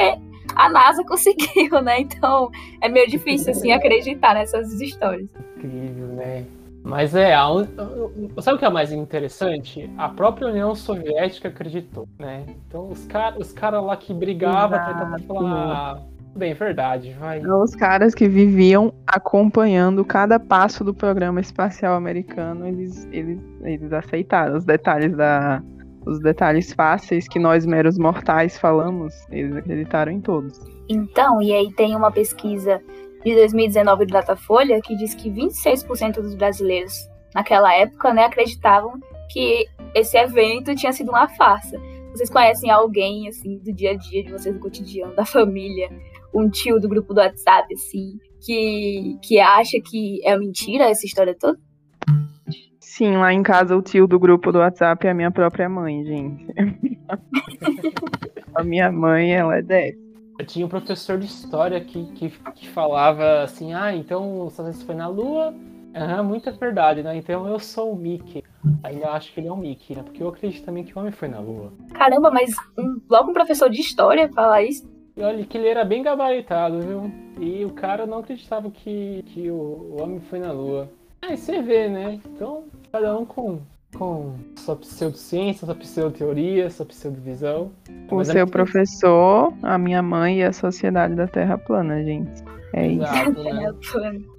[0.55, 1.99] a NASA conseguiu, né?
[2.01, 2.49] Então
[2.81, 5.27] é meio difícil, assim, acreditar nessas histórias.
[5.57, 6.45] incrível, né?
[6.83, 7.65] Mas é, a un-
[8.39, 9.89] sabe o que é mais interessante?
[9.97, 12.43] A própria União Soviética acreditou, né?
[12.67, 15.97] Então os caras os cara lá que brigavam, tentavam falar, ah,
[16.35, 17.41] bem, verdade, vai.
[17.43, 24.55] Os caras que viviam acompanhando cada passo do programa espacial americano, eles, eles, eles aceitaram
[24.55, 25.63] os detalhes da.
[26.05, 30.59] Os detalhes fáceis que nós meros mortais falamos, eles acreditaram em todos.
[30.87, 32.81] Então, e aí tem uma pesquisa
[33.23, 38.93] de 2019 do Datafolha que diz que 26% dos brasileiros naquela época, né, acreditavam
[39.29, 41.77] que esse evento tinha sido uma farsa.
[42.11, 45.89] Vocês conhecem alguém, assim, do dia a dia de vocês, do cotidiano, da família,
[46.33, 51.35] um tio do grupo do WhatsApp, assim, que, que acha que é mentira essa história
[51.37, 51.59] toda?
[52.95, 56.01] Sim, lá em casa o tio do grupo do WhatsApp é a minha própria mãe,
[56.05, 56.47] gente.
[58.55, 59.95] a minha mãe, ela é 10.
[60.39, 64.69] Eu tinha um professor de história que, que, que falava assim, ah, então os Estados
[64.69, 65.53] Unidos foi na Lua?
[65.93, 67.17] Aham, muita verdade, né?
[67.17, 68.45] Então eu sou o Mickey.
[68.81, 70.01] Ainda acho que ele é um Mickey, né?
[70.01, 71.73] Porque eu acredito também que o homem foi na Lua.
[71.93, 74.89] Caramba, mas um- logo um professor de história falar isso?
[75.17, 77.11] E olha que ele era bem gabaritado, viu?
[77.41, 80.89] E o cara não acreditava que, que o, o homem foi na Lua.
[81.27, 82.19] Aí você vê, né?
[82.25, 83.59] Então, cada um com,
[83.97, 87.73] com sua pseudociência, sua pseudoteoria, sua pseudovisão.
[88.09, 92.01] O Mas é seu muito professor, a minha mãe e a sociedade da Terra plana,
[92.01, 92.31] gente.
[92.73, 93.03] É isso.
[93.03, 94.21] Exato, né?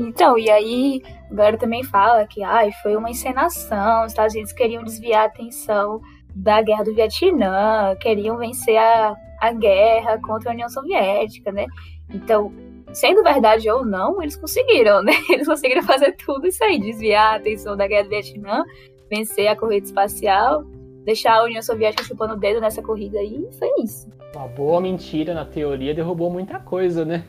[0.00, 4.54] Então, e aí a galera também fala que ai, foi uma encenação, os Estados Unidos
[4.54, 6.00] queriam desviar a atenção
[6.34, 11.66] da guerra do Vietnã, queriam vencer a, a guerra contra a União Soviética, né?
[12.08, 12.50] Então,
[12.94, 15.12] sendo verdade ou não, eles conseguiram, né?
[15.28, 18.64] Eles conseguiram fazer tudo isso aí, desviar a atenção da guerra do Vietnã,
[19.10, 20.64] vencer a corrida espacial,
[21.04, 24.08] deixar a União Soviética chupando o dedo nessa corrida aí, foi isso.
[24.34, 27.24] Uma boa mentira na teoria derrubou muita coisa, né?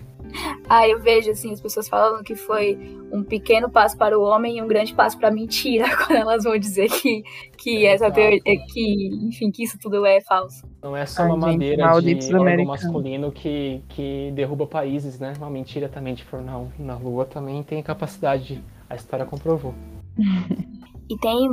[0.68, 2.78] Ah, eu vejo assim as pessoas falando que foi
[3.12, 6.44] um pequeno passo para o homem e um grande passo para a mentira, quando elas
[6.44, 7.24] vão dizer que,
[7.58, 10.66] que essa teoria, que, enfim, que isso tudo é falso.
[10.82, 12.84] Não é só uma madeira malditos de órgão americanos.
[12.84, 15.34] masculino que, que derruba países, né?
[15.38, 19.74] Uma mentira também de for na, na Lua também tem capacidade, a história comprovou.
[21.10, 21.50] E tem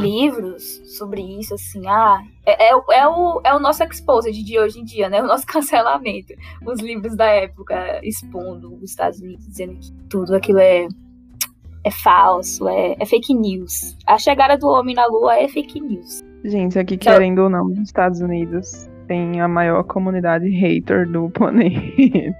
[0.00, 0.62] livros
[0.96, 4.80] sobre isso, assim, ah, é, é, o- é o, é o nosso exposed de hoje
[4.80, 5.22] em dia, né?
[5.22, 6.32] O nosso cancelamento.
[6.66, 10.88] Os livros da época expondo os Estados Unidos, dizendo que tudo aquilo é,
[11.84, 13.96] é falso, é, é fake news.
[14.06, 16.22] A chegada do homem na Lua é fake news.
[16.44, 21.28] Gente, aqui Então- querendo ou não, nos Estados Unidos tem a maior comunidade hater do
[21.36, 22.34] planeta.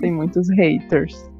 [0.00, 1.30] tem muitos haters.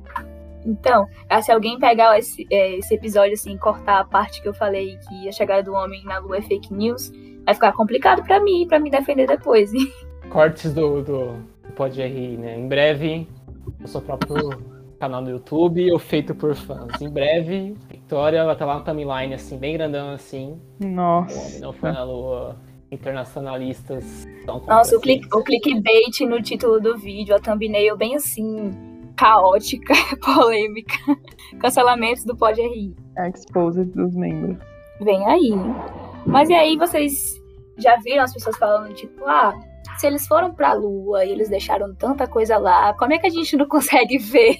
[0.66, 4.48] Então, ah, se alguém pegar esse, é, esse episódio assim, e cortar a parte que
[4.48, 7.12] eu falei que a chegada do homem na lua é fake news,
[7.44, 9.70] vai ficar complicado pra mim, pra me defender depois.
[10.28, 11.36] Cortes do, do
[11.76, 12.58] Pode RI, né?
[12.58, 13.28] Em breve,
[13.82, 14.50] o seu próprio
[14.98, 17.00] canal no YouTube, ou feito por fãs.
[17.00, 20.58] Em breve, Victoria vai estar lá no timeline, assim, bem grandão assim.
[20.80, 21.60] O homem Nossa.
[21.60, 22.56] não foi na lua.
[22.88, 28.72] Internacionalistas Nossa, o, click, o clickbait no título do vídeo, a thumbnail bem assim,
[29.16, 30.94] caótica, polêmica.
[31.60, 32.94] Cancelamentos do Pode RI.
[33.28, 34.58] Exposed dos membros.
[35.00, 35.52] Vem aí.
[36.26, 37.40] Mas e aí vocês
[37.78, 39.54] já viram as pessoas falando, tipo, ah,
[39.98, 43.30] se eles foram pra Lua e eles deixaram tanta coisa lá, como é que a
[43.30, 44.56] gente não consegue ver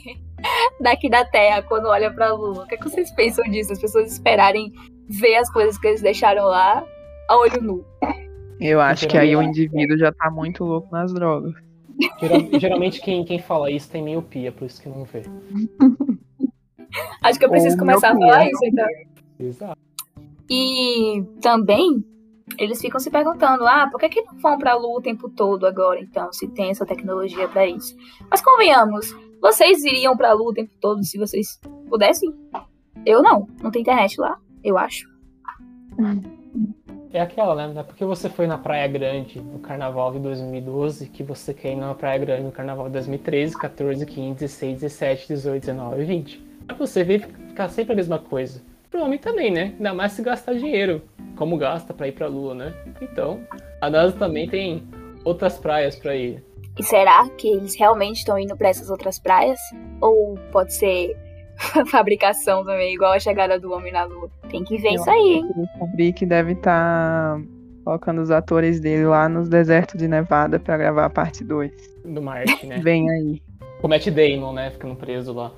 [0.80, 2.64] daqui da Terra quando olha pra Lua?
[2.64, 3.72] O que, é que vocês pensam disso?
[3.72, 4.72] As pessoas esperarem
[5.08, 6.84] ver as coisas que eles deixaram lá
[7.28, 7.84] a olho nu.
[8.60, 11.54] Eu acho que aí o indivíduo já tá muito louco nas drogas.
[12.20, 15.22] Geral- geralmente quem, quem fala isso tem miopia, por isso que não vê.
[17.22, 18.86] Acho que eu preciso Ou começar a falar isso, então.
[19.38, 19.78] Exato.
[20.48, 22.04] E também
[22.58, 25.66] eles ficam se perguntando: ah, por que, que não vão pra Lua o tempo todo
[25.66, 27.96] agora, então, se tem essa tecnologia pra isso?
[28.30, 32.32] Mas convenhamos, vocês iriam pra Lua o tempo todo se vocês pudessem?
[33.04, 35.06] Eu não, não tem internet lá, eu acho.
[37.16, 37.72] é aquela, né?
[37.72, 41.72] Não é porque você foi na Praia Grande no Carnaval de 2012 que você quer
[41.72, 46.04] ir na Praia Grande no Carnaval de 2013, 14, 15, 16, 17, 18, 19 e
[46.04, 46.38] 20.
[46.66, 48.60] Pra você ver ficar sempre a mesma coisa.
[48.90, 49.74] Pro homem também, né?
[49.76, 51.02] Ainda mais se gastar dinheiro,
[51.36, 52.74] como gasta pra ir pra Lua, né?
[53.00, 53.40] Então,
[53.80, 54.82] a NASA também tem
[55.24, 56.42] outras praias pra ir.
[56.78, 59.58] E será que eles realmente estão indo pra essas outras praias?
[60.00, 61.16] Ou pode ser
[61.90, 64.30] fabricação também, igual a chegada do homem na Lua?
[64.56, 65.50] Tem que ver Eu isso aí, hein?
[65.82, 67.38] acho que deve estar
[67.84, 71.70] colocando os atores dele lá nos desertos de Nevada pra gravar a parte 2.
[72.06, 72.78] Do Marte, né?
[72.78, 73.42] Vem aí.
[73.82, 74.70] O Matt Damon, né?
[74.70, 75.52] Ficando preso lá.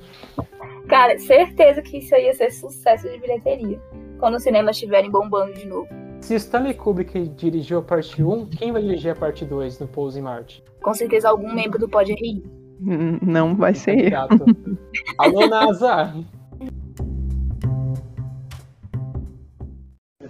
[0.89, 3.81] Cara, certeza que isso aí ia ser sucesso de bilheteria.
[4.19, 5.89] Quando os cinemas estiverem bombando de novo.
[6.21, 10.19] Se Stanley Kubrick dirigiu a parte 1, quem vai dirigir a parte 2 no Pouso
[10.19, 10.65] em Marte?
[10.83, 12.43] Com certeza algum membro do Pode Rir.
[12.81, 14.19] Hum, Não vai ser eu.
[15.19, 16.13] Alô, NASA!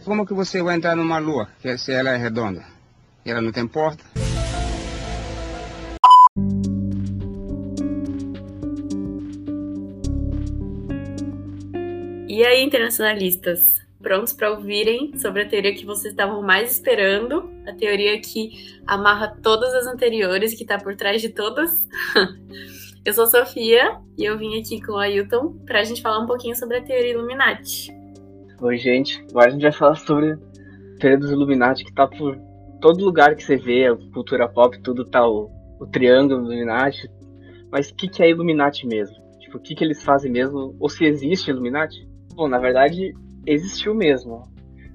[0.05, 2.65] Como que você vai entrar numa lua se ela é redonda?
[3.25, 4.05] E ela não tem porta?
[12.29, 13.79] E aí, internacionalistas?
[14.01, 17.51] Prontos para ouvirem sobre a teoria que vocês estavam mais esperando?
[17.67, 21.89] A teoria que amarra todas as anteriores, que tá por trás de todas?
[23.05, 26.55] eu sou Sofia e eu vim aqui com o Ailton pra gente falar um pouquinho
[26.55, 27.98] sobre a teoria Illuminati.
[28.61, 29.25] Oi, gente.
[29.31, 30.39] Agora a gente vai falar sobre a
[30.99, 32.37] teoria dos Illuminati, que tá por
[32.81, 37.09] todo lugar que você vê, a cultura pop, tudo tá o, o triângulo Illuminati.
[37.71, 39.15] Mas o que, que é Illuminati mesmo?
[39.39, 40.75] Tipo, o que, que eles fazem mesmo?
[40.81, 42.05] Ou se existe Illuminati?
[42.35, 43.15] Bom, na verdade,
[43.47, 44.43] existiu mesmo.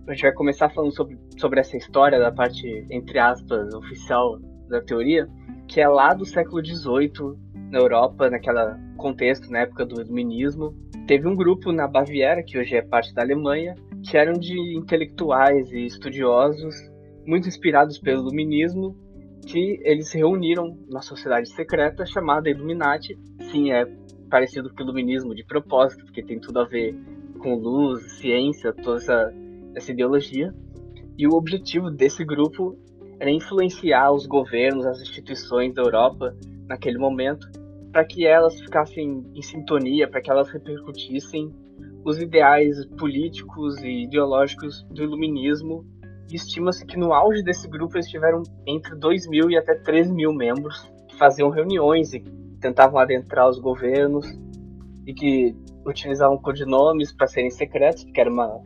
[0.07, 4.81] A gente vai começar falando sobre, sobre essa história da parte, entre aspas, oficial da
[4.81, 5.25] teoria,
[5.69, 7.37] que é lá do século XVIII,
[7.71, 10.75] na Europa, naquela contexto, na época do iluminismo.
[11.07, 13.75] Teve um grupo na Baviera, que hoje é parte da Alemanha,
[14.09, 16.73] que eram de intelectuais e estudiosos,
[17.27, 18.95] muito inspirados pelo iluminismo,
[19.45, 23.19] que eles se reuniram na sociedade secreta chamada Illuminati.
[23.51, 23.85] Sim, é
[24.29, 26.95] parecido com o iluminismo de propósito, porque tem tudo a ver
[27.37, 29.33] com luz, ciência, toda essa,
[29.75, 30.53] essa ideologia.
[31.17, 32.77] E o objetivo desse grupo
[33.19, 36.33] era influenciar os governos, as instituições da Europa
[36.65, 37.45] naquele momento,
[37.93, 41.53] para que elas ficassem em sintonia, para que elas repercutissem
[42.03, 45.85] os ideais políticos e ideológicos do iluminismo.
[46.31, 50.33] Estima-se que no auge desse grupo eles tiveram entre 2 mil e até 3 mil
[50.33, 52.19] membros que faziam reuniões e
[52.59, 54.25] tentavam adentrar os governos
[55.05, 58.59] e que utilizavam codinomes para serem secretos, porque era uma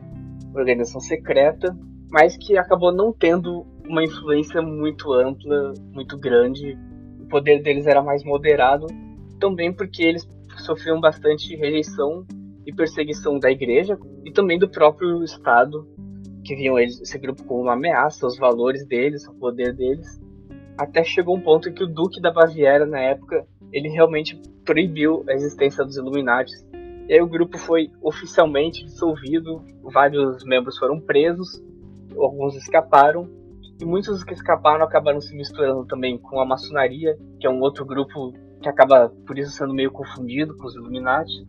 [0.54, 1.76] organização secreta,
[2.10, 6.78] mas que acabou não tendo uma influência muito ampla, muito grande.
[7.20, 8.86] O poder deles era mais moderado,
[9.38, 12.26] também porque eles sofriam bastante rejeição
[12.66, 15.88] e perseguição da igreja e também do próprio Estado,
[16.44, 20.20] que viam eles, esse grupo como uma ameaça aos valores deles, ao poder deles.
[20.76, 25.24] Até chegou um ponto em que o Duque da Baviera, na época, ele realmente proibiu
[25.28, 26.52] a existência dos Illuminati.
[27.08, 31.62] E aí o grupo foi oficialmente dissolvido, vários membros foram presos,
[32.16, 33.28] alguns escaparam,
[33.80, 37.60] e muitos dos que escaparam acabaram se misturando também com a maçonaria, que é um
[37.60, 41.46] outro grupo que acaba por isso sendo meio confundido com os Illuminati.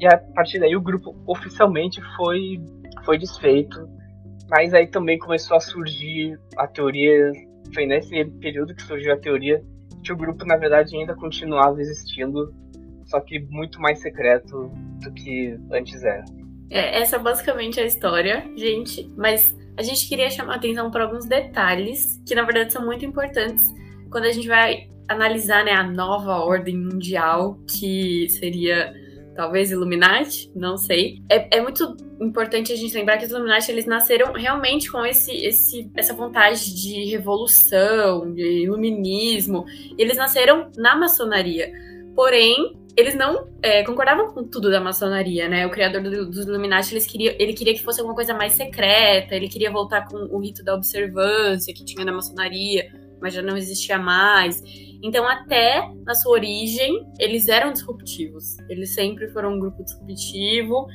[0.00, 2.60] E a partir daí o grupo oficialmente foi
[3.04, 3.88] foi desfeito,
[4.48, 7.32] mas aí também começou a surgir a teoria,
[7.74, 9.62] foi nesse período que surgiu a teoria
[10.02, 12.54] que o grupo na verdade ainda continuava existindo,
[13.06, 14.70] só que muito mais secreto
[15.02, 16.24] do que antes era.
[16.70, 19.10] É, essa basicamente é a história, gente.
[19.16, 23.64] Mas a gente queria chamar atenção para alguns detalhes que, na verdade, são muito importantes
[24.10, 28.92] quando a gente vai analisar né, a nova ordem mundial, que seria
[29.34, 31.22] talvez Illuminati, não sei.
[31.30, 35.30] É, é muito importante a gente lembrar que os Illuminati eles nasceram realmente com esse,
[35.32, 39.64] esse, essa vontade de revolução, de iluminismo.
[39.96, 41.70] Eles nasceram na maçonaria.
[42.16, 45.64] Porém, eles não é, concordavam com tudo da maçonaria, né?
[45.64, 49.36] O criador do, dos Illuminati, eles queria, ele queria que fosse alguma coisa mais secreta,
[49.36, 53.56] ele queria voltar com o rito da observância que tinha na maçonaria, mas já não
[53.56, 54.62] existia mais.
[55.02, 58.56] Então, até na sua origem, eles eram disruptivos.
[58.68, 60.88] Eles sempre foram um grupo disruptivo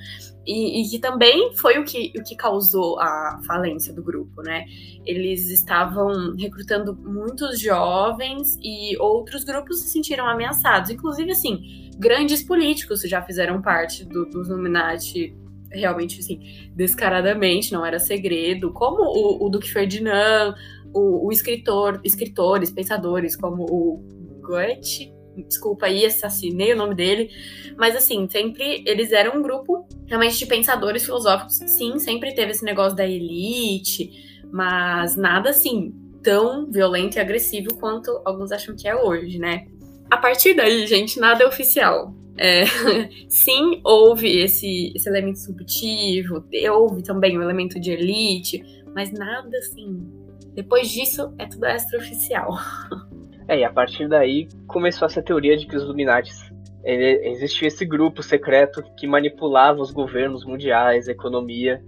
[0.46, 4.66] e, e, que também foi o que, o que causou a falência do grupo, né?
[5.06, 10.90] Eles estavam recrutando muitos jovens e outros grupos se sentiram ameaçados.
[10.90, 15.34] Inclusive, assim, grandes políticos já fizeram parte do, dos Illuminati
[15.74, 20.54] realmente, assim, descaradamente, não era segredo, como o, o Duque Ferdinand,
[20.94, 24.04] o, o escritor, escritores, pensadores como o
[24.42, 25.14] Goethe,
[25.48, 27.30] desculpa aí, assassinei o nome dele,
[27.78, 32.64] mas assim, sempre eles eram um grupo realmente de pensadores filosóficos, sim, sempre teve esse
[32.64, 34.12] negócio da elite,
[34.52, 39.68] mas nada assim tão violento e agressivo quanto alguns acham que é hoje, né?
[40.10, 42.14] A partir daí, gente, nada é oficial.
[42.38, 42.64] É,
[43.28, 48.64] sim, houve esse, esse elemento subjetivo, houve também o elemento de elite,
[48.96, 50.23] mas nada assim.
[50.54, 52.50] Depois disso, é tudo extraoficial.
[53.46, 56.50] É, e a partir daí começou essa teoria de que os Illuminatis
[56.82, 61.84] ele, existia esse grupo secreto que manipulava os governos mundiais, a economia,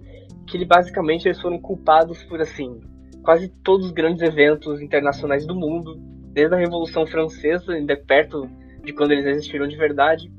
[0.46, 2.78] que ele, basicamente eles foram culpados por assim
[3.22, 5.96] quase todos os grandes eventos internacionais do mundo,
[6.32, 8.48] desde a Revolução Francesa, ainda perto
[8.84, 10.30] de quando eles existiram de verdade,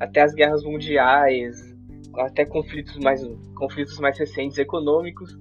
[0.00, 1.76] até as guerras mundiais,
[2.16, 3.22] até conflitos mais
[3.54, 5.38] conflitos mais recentes econômicos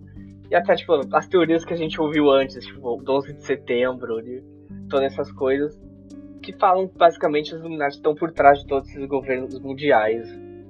[0.50, 4.22] e até tipo as teorias que a gente ouviu antes, tipo o 11 de setembro,
[4.22, 4.43] de
[4.89, 5.80] todas essas coisas
[6.41, 10.28] que falam basicamente os Illuminati estão por trás de todos esses governos mundiais.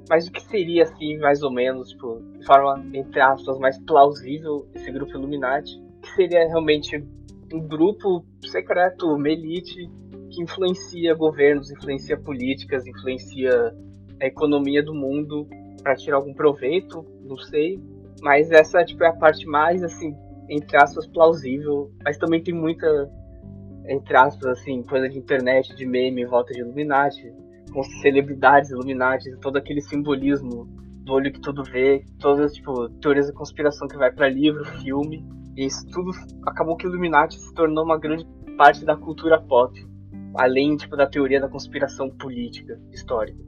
[0.10, 4.68] Mas o que seria assim, mais ou menos, tipo, de forma entre aspas mais plausível
[4.74, 5.80] esse grupo Illuminati?
[6.02, 6.98] Que seria realmente
[7.54, 9.90] um grupo secreto, uma elite
[10.32, 13.74] que influencia governos, influencia políticas, influencia
[14.22, 15.48] a economia do mundo
[15.82, 17.80] para tirar algum proveito, não sei.
[18.22, 20.16] Mas essa tipo, é a parte mais, assim,
[20.50, 21.92] entre aspas, plausível.
[22.04, 23.10] Mas também tem muita,
[23.88, 27.34] entre aspas, assim, coisa de internet, de meme em volta de Illuminati,
[27.72, 30.68] com celebridades Illuminati, todo aquele simbolismo
[31.04, 35.26] do olho que tudo vê, todas, tipo, teorias da conspiração que vai para livro, filme.
[35.56, 36.12] E isso tudo
[36.46, 38.26] acabou que Illuminati se tornou uma grande
[38.58, 39.74] parte da cultura pop,
[40.36, 43.40] além tipo da teoria da conspiração política histórica.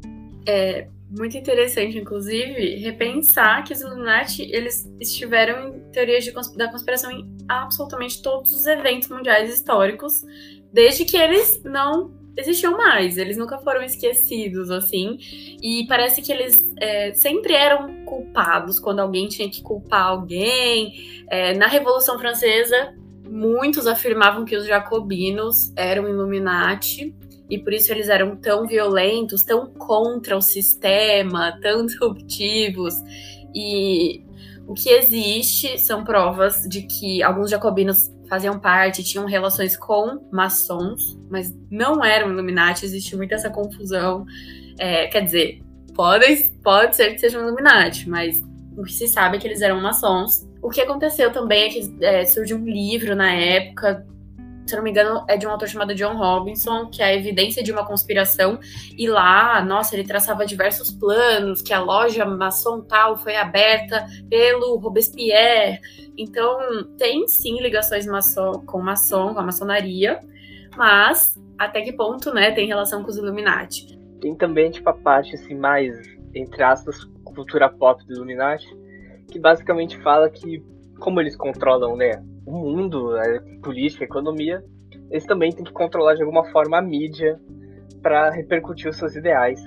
[0.47, 7.11] É muito interessante, inclusive, repensar que os Illuminati eles estiveram em teorias de, da conspiração
[7.11, 10.21] em absolutamente todos os eventos mundiais históricos,
[10.71, 15.17] desde que eles não existiam mais, eles nunca foram esquecidos, assim,
[15.61, 21.23] e parece que eles é, sempre eram culpados quando alguém tinha que culpar alguém.
[21.29, 22.95] É, na Revolução Francesa,
[23.29, 27.13] muitos afirmavam que os jacobinos eram Illuminati,
[27.51, 32.95] e por isso eles eram tão violentos, tão contra o sistema, tão disruptivos.
[33.53, 34.23] E
[34.65, 41.19] o que existe são provas de que alguns jacobinos faziam parte, tinham relações com maçons,
[41.29, 44.25] mas não eram Illuminati, existe muita essa confusão.
[44.79, 45.61] É, quer dizer,
[45.93, 48.41] pode, pode ser que sejam Illuminati, mas
[48.77, 50.49] o que se sabe é que eles eram maçons.
[50.61, 54.07] O que aconteceu também é que é, surgiu um livro na época
[54.65, 57.63] se não me engano, é de um autor chamado John Robinson, que é a evidência
[57.63, 58.59] de uma conspiração.
[58.97, 64.77] E lá, nossa, ele traçava diversos planos, que a loja maçom tal foi aberta pelo
[64.77, 65.79] Robespierre.
[66.17, 66.57] Então,
[66.97, 70.19] tem sim ligações maçom, com maçom, com a maçonaria,
[70.77, 73.99] mas até que ponto, né, tem relação com os Illuminati?
[74.19, 75.95] Tem também, tipo, a parte, assim, mais,
[76.33, 78.67] entre aspas, cultura pop do Illuminati,
[79.29, 80.63] que basicamente fala que,
[81.01, 83.23] como eles controlam, né, o mundo, a
[83.61, 84.63] política, a economia,
[85.09, 87.37] eles também têm que controlar de alguma forma a mídia
[88.01, 89.59] para repercutir os seus ideais.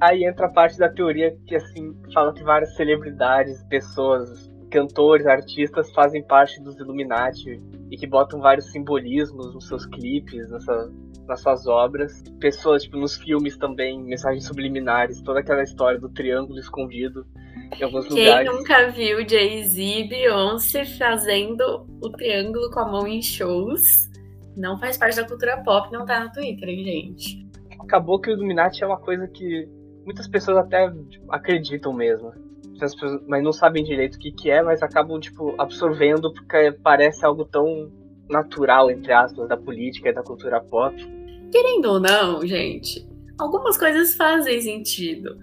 [0.00, 5.92] Aí entra a parte da teoria que assim fala que várias celebridades, pessoas, cantores, artistas
[5.92, 7.60] fazem parte dos Illuminati
[7.90, 10.92] e que botam vários simbolismos nos seus clipes, nessa,
[11.26, 12.22] nas suas obras.
[12.38, 17.26] Pessoas, tipo, nos filmes também, mensagens subliminares, toda aquela história do triângulo escondido
[17.76, 18.52] em alguns Quem lugares.
[18.52, 24.08] nunca viu Jay-Z e Beyoncé fazendo o triângulo com a mão em shows?
[24.56, 27.46] Não faz parte da cultura pop, não tá no Twitter, hein, gente?
[27.80, 29.68] Acabou que o Illuminati é uma coisa que
[30.04, 32.32] muitas pessoas até tipo, acreditam mesmo.
[32.78, 37.24] Pessoas, mas não sabem direito o que, que é, mas acabam tipo absorvendo porque parece
[37.24, 37.90] algo tão
[38.28, 40.94] natural, entre aspas, da política e da cultura pop.
[41.50, 43.06] Querendo ou não, gente,
[43.38, 45.36] algumas coisas fazem sentido.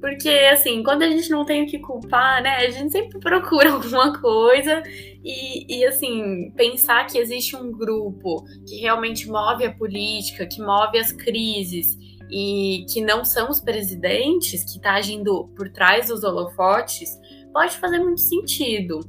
[0.00, 3.70] Porque, assim, quando a gente não tem o que culpar, né, a gente sempre procura
[3.72, 4.82] alguma coisa
[5.24, 10.98] e, e, assim, pensar que existe um grupo que realmente move a política, que move
[10.98, 11.98] as crises
[12.30, 17.18] e que não são os presidentes, que está agindo por trás dos holofotes,
[17.52, 19.00] pode fazer muito sentido.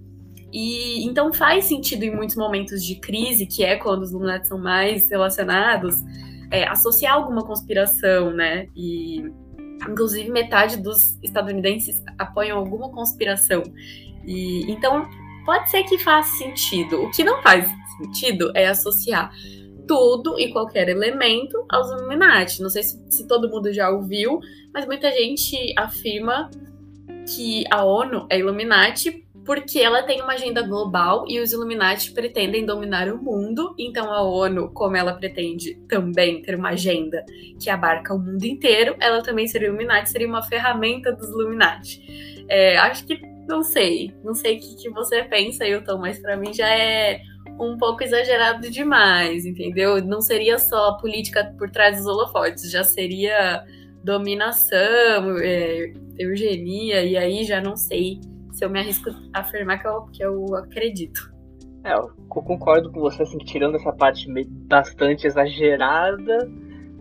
[0.51, 4.57] E então faz sentido em muitos momentos de crise, que é quando os Illuminati são
[4.57, 5.95] mais relacionados,
[6.51, 8.67] é, associar alguma conspiração, né?
[8.75, 9.31] E
[9.87, 13.63] inclusive metade dos estadunidenses apoiam alguma conspiração.
[14.25, 15.07] E então
[15.45, 17.03] pode ser que faça sentido.
[17.03, 19.31] O que não faz sentido é associar
[19.87, 22.61] tudo e qualquer elemento aos Illuminati.
[22.61, 24.39] Não sei se, se todo mundo já ouviu,
[24.73, 26.49] mas muita gente afirma
[27.35, 32.67] que a ONU é Illuminati porque ela tem uma agenda global e os Illuminati pretendem
[32.67, 33.73] dominar o mundo.
[33.79, 37.25] Então a ONU, como ela pretende também ter uma agenda
[37.59, 42.45] que abarca o mundo inteiro, ela também seria Illuminati, seria uma ferramenta dos Illuminati.
[42.47, 44.13] É, acho que não sei.
[44.23, 47.19] Não sei o que, que você pensa, Hilton, mas para mim já é
[47.59, 49.99] um pouco exagerado demais, entendeu?
[50.05, 53.65] Não seria só política por trás dos holofotes, já seria
[54.03, 58.19] dominação, é, eugenia, e aí já não sei
[58.59, 61.33] se eu me arrisco a afirmar que eu, que eu acredito.
[61.85, 64.27] É, eu concordo com você, assim, tirando essa parte
[64.67, 66.51] bastante exagerada,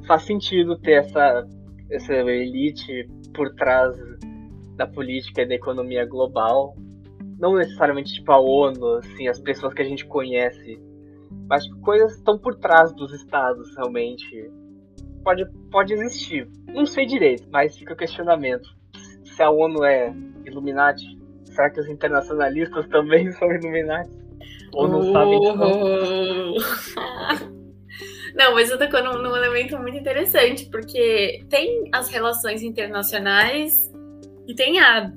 [0.07, 1.45] faz sentido ter essa,
[1.91, 3.93] essa elite por trás
[4.77, 6.77] da política e da economia global.
[7.41, 10.81] Não necessariamente tipo a ONU, assim, as pessoas que a gente conhece,
[11.49, 14.49] mas coisas estão por trás dos estados, realmente.
[15.25, 16.49] Pode, pode existir.
[16.69, 18.69] Não sei direito, mas fica o questionamento.
[19.25, 20.15] Se a ONU é
[20.47, 21.18] Illuminati,
[21.59, 24.11] será que os internacionalistas também são Illuminati?
[24.73, 26.55] Ou não sabem não?
[28.35, 33.93] Não, mas eu tocou num, num elemento muito interessante, porque tem as relações internacionais
[34.47, 35.11] e tem a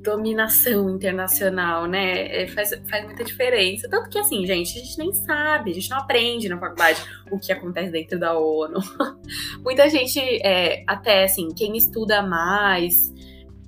[0.00, 2.42] dominação internacional, né?
[2.42, 3.86] É, faz, faz muita diferença.
[3.90, 7.38] Tanto que, assim, gente, a gente nem sabe, a gente não aprende na faculdade o
[7.38, 8.78] que acontece dentro da ONU.
[9.62, 13.12] Muita gente, é, até assim, quem estuda mais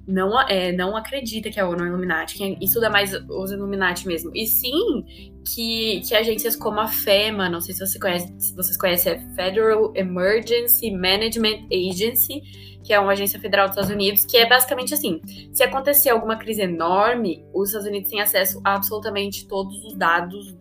[0.07, 4.31] não, é, não acredita que a ONU é Illuminati, quem estuda mais os Illuminati mesmo.
[4.35, 5.05] E sim
[5.45, 9.19] que, que agências como a FEMA, não sei se, você conhece, se vocês conhecem, é
[9.35, 12.43] Federal Emergency Management Agency,
[12.85, 15.21] que é uma agência federal dos Estados Unidos, que é basicamente assim:
[15.53, 20.57] se acontecer alguma crise enorme, os Estados Unidos têm acesso a absolutamente todos os dados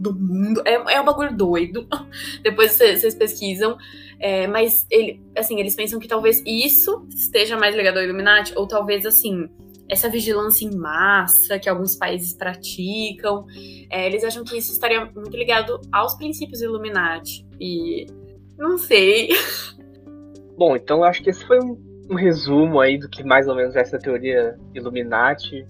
[0.00, 0.62] do mundo.
[0.64, 1.86] É, é um bagulho doido.
[2.42, 3.76] Depois vocês pesquisam.
[4.18, 8.66] É, mas ele, assim, eles pensam que talvez isso esteja mais ligado ao Illuminati, ou
[8.66, 9.48] talvez assim,
[9.88, 13.46] essa vigilância em massa que alguns países praticam.
[13.90, 17.46] É, eles acham que isso estaria muito ligado aos princípios Illuminati.
[17.60, 18.06] E
[18.58, 19.30] não sei.
[20.56, 21.78] Bom, então acho que esse foi um,
[22.10, 25.66] um resumo aí do que mais ou menos é essa teoria Illuminati.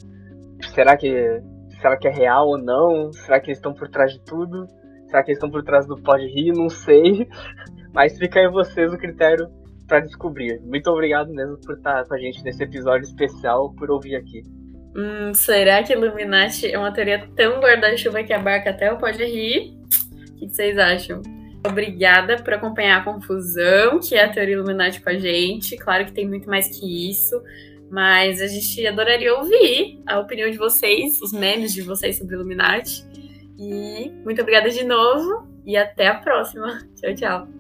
[0.75, 1.41] Será que
[1.81, 3.13] será que é real ou não?
[3.13, 4.67] Será que eles estão por trás de tudo?
[5.07, 6.53] Será que eles estão por trás do Pode Rir?
[6.53, 7.29] Não sei.
[7.93, 9.49] Mas fica aí vocês o critério
[9.87, 10.61] para descobrir.
[10.61, 14.43] Muito obrigado mesmo por estar com a gente nesse episódio especial, por ouvir aqui.
[14.95, 19.77] Hum, será que Illuminati é uma teoria tão guarda-chuva que abarca até o Pode Rir?
[20.33, 21.23] O que vocês acham?
[21.67, 25.77] Obrigada por acompanhar a confusão, que é a teoria Illuminati com a gente.
[25.77, 27.41] Claro que tem muito mais que isso,
[27.91, 33.05] mas a gente adoraria ouvir a opinião de vocês, os memes de vocês sobre Illuminati.
[33.59, 36.79] E muito obrigada de novo e até a próxima.
[36.97, 37.60] Tchau, tchau.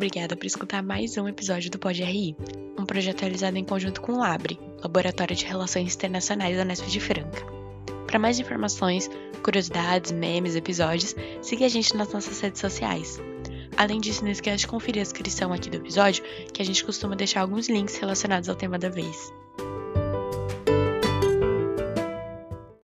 [0.00, 2.34] Obrigada por escutar mais um episódio do Pod RI,
[2.78, 6.98] um projeto realizado em conjunto com o LABRE, Laboratório de Relações Internacionais da Unesp de
[6.98, 7.44] Franca.
[8.06, 9.10] Para mais informações,
[9.44, 13.20] curiosidades, memes, episódios, siga a gente nas nossas redes sociais.
[13.76, 17.14] Além disso, não esqueça de conferir a descrição aqui do episódio, que a gente costuma
[17.14, 19.30] deixar alguns links relacionados ao tema da vez.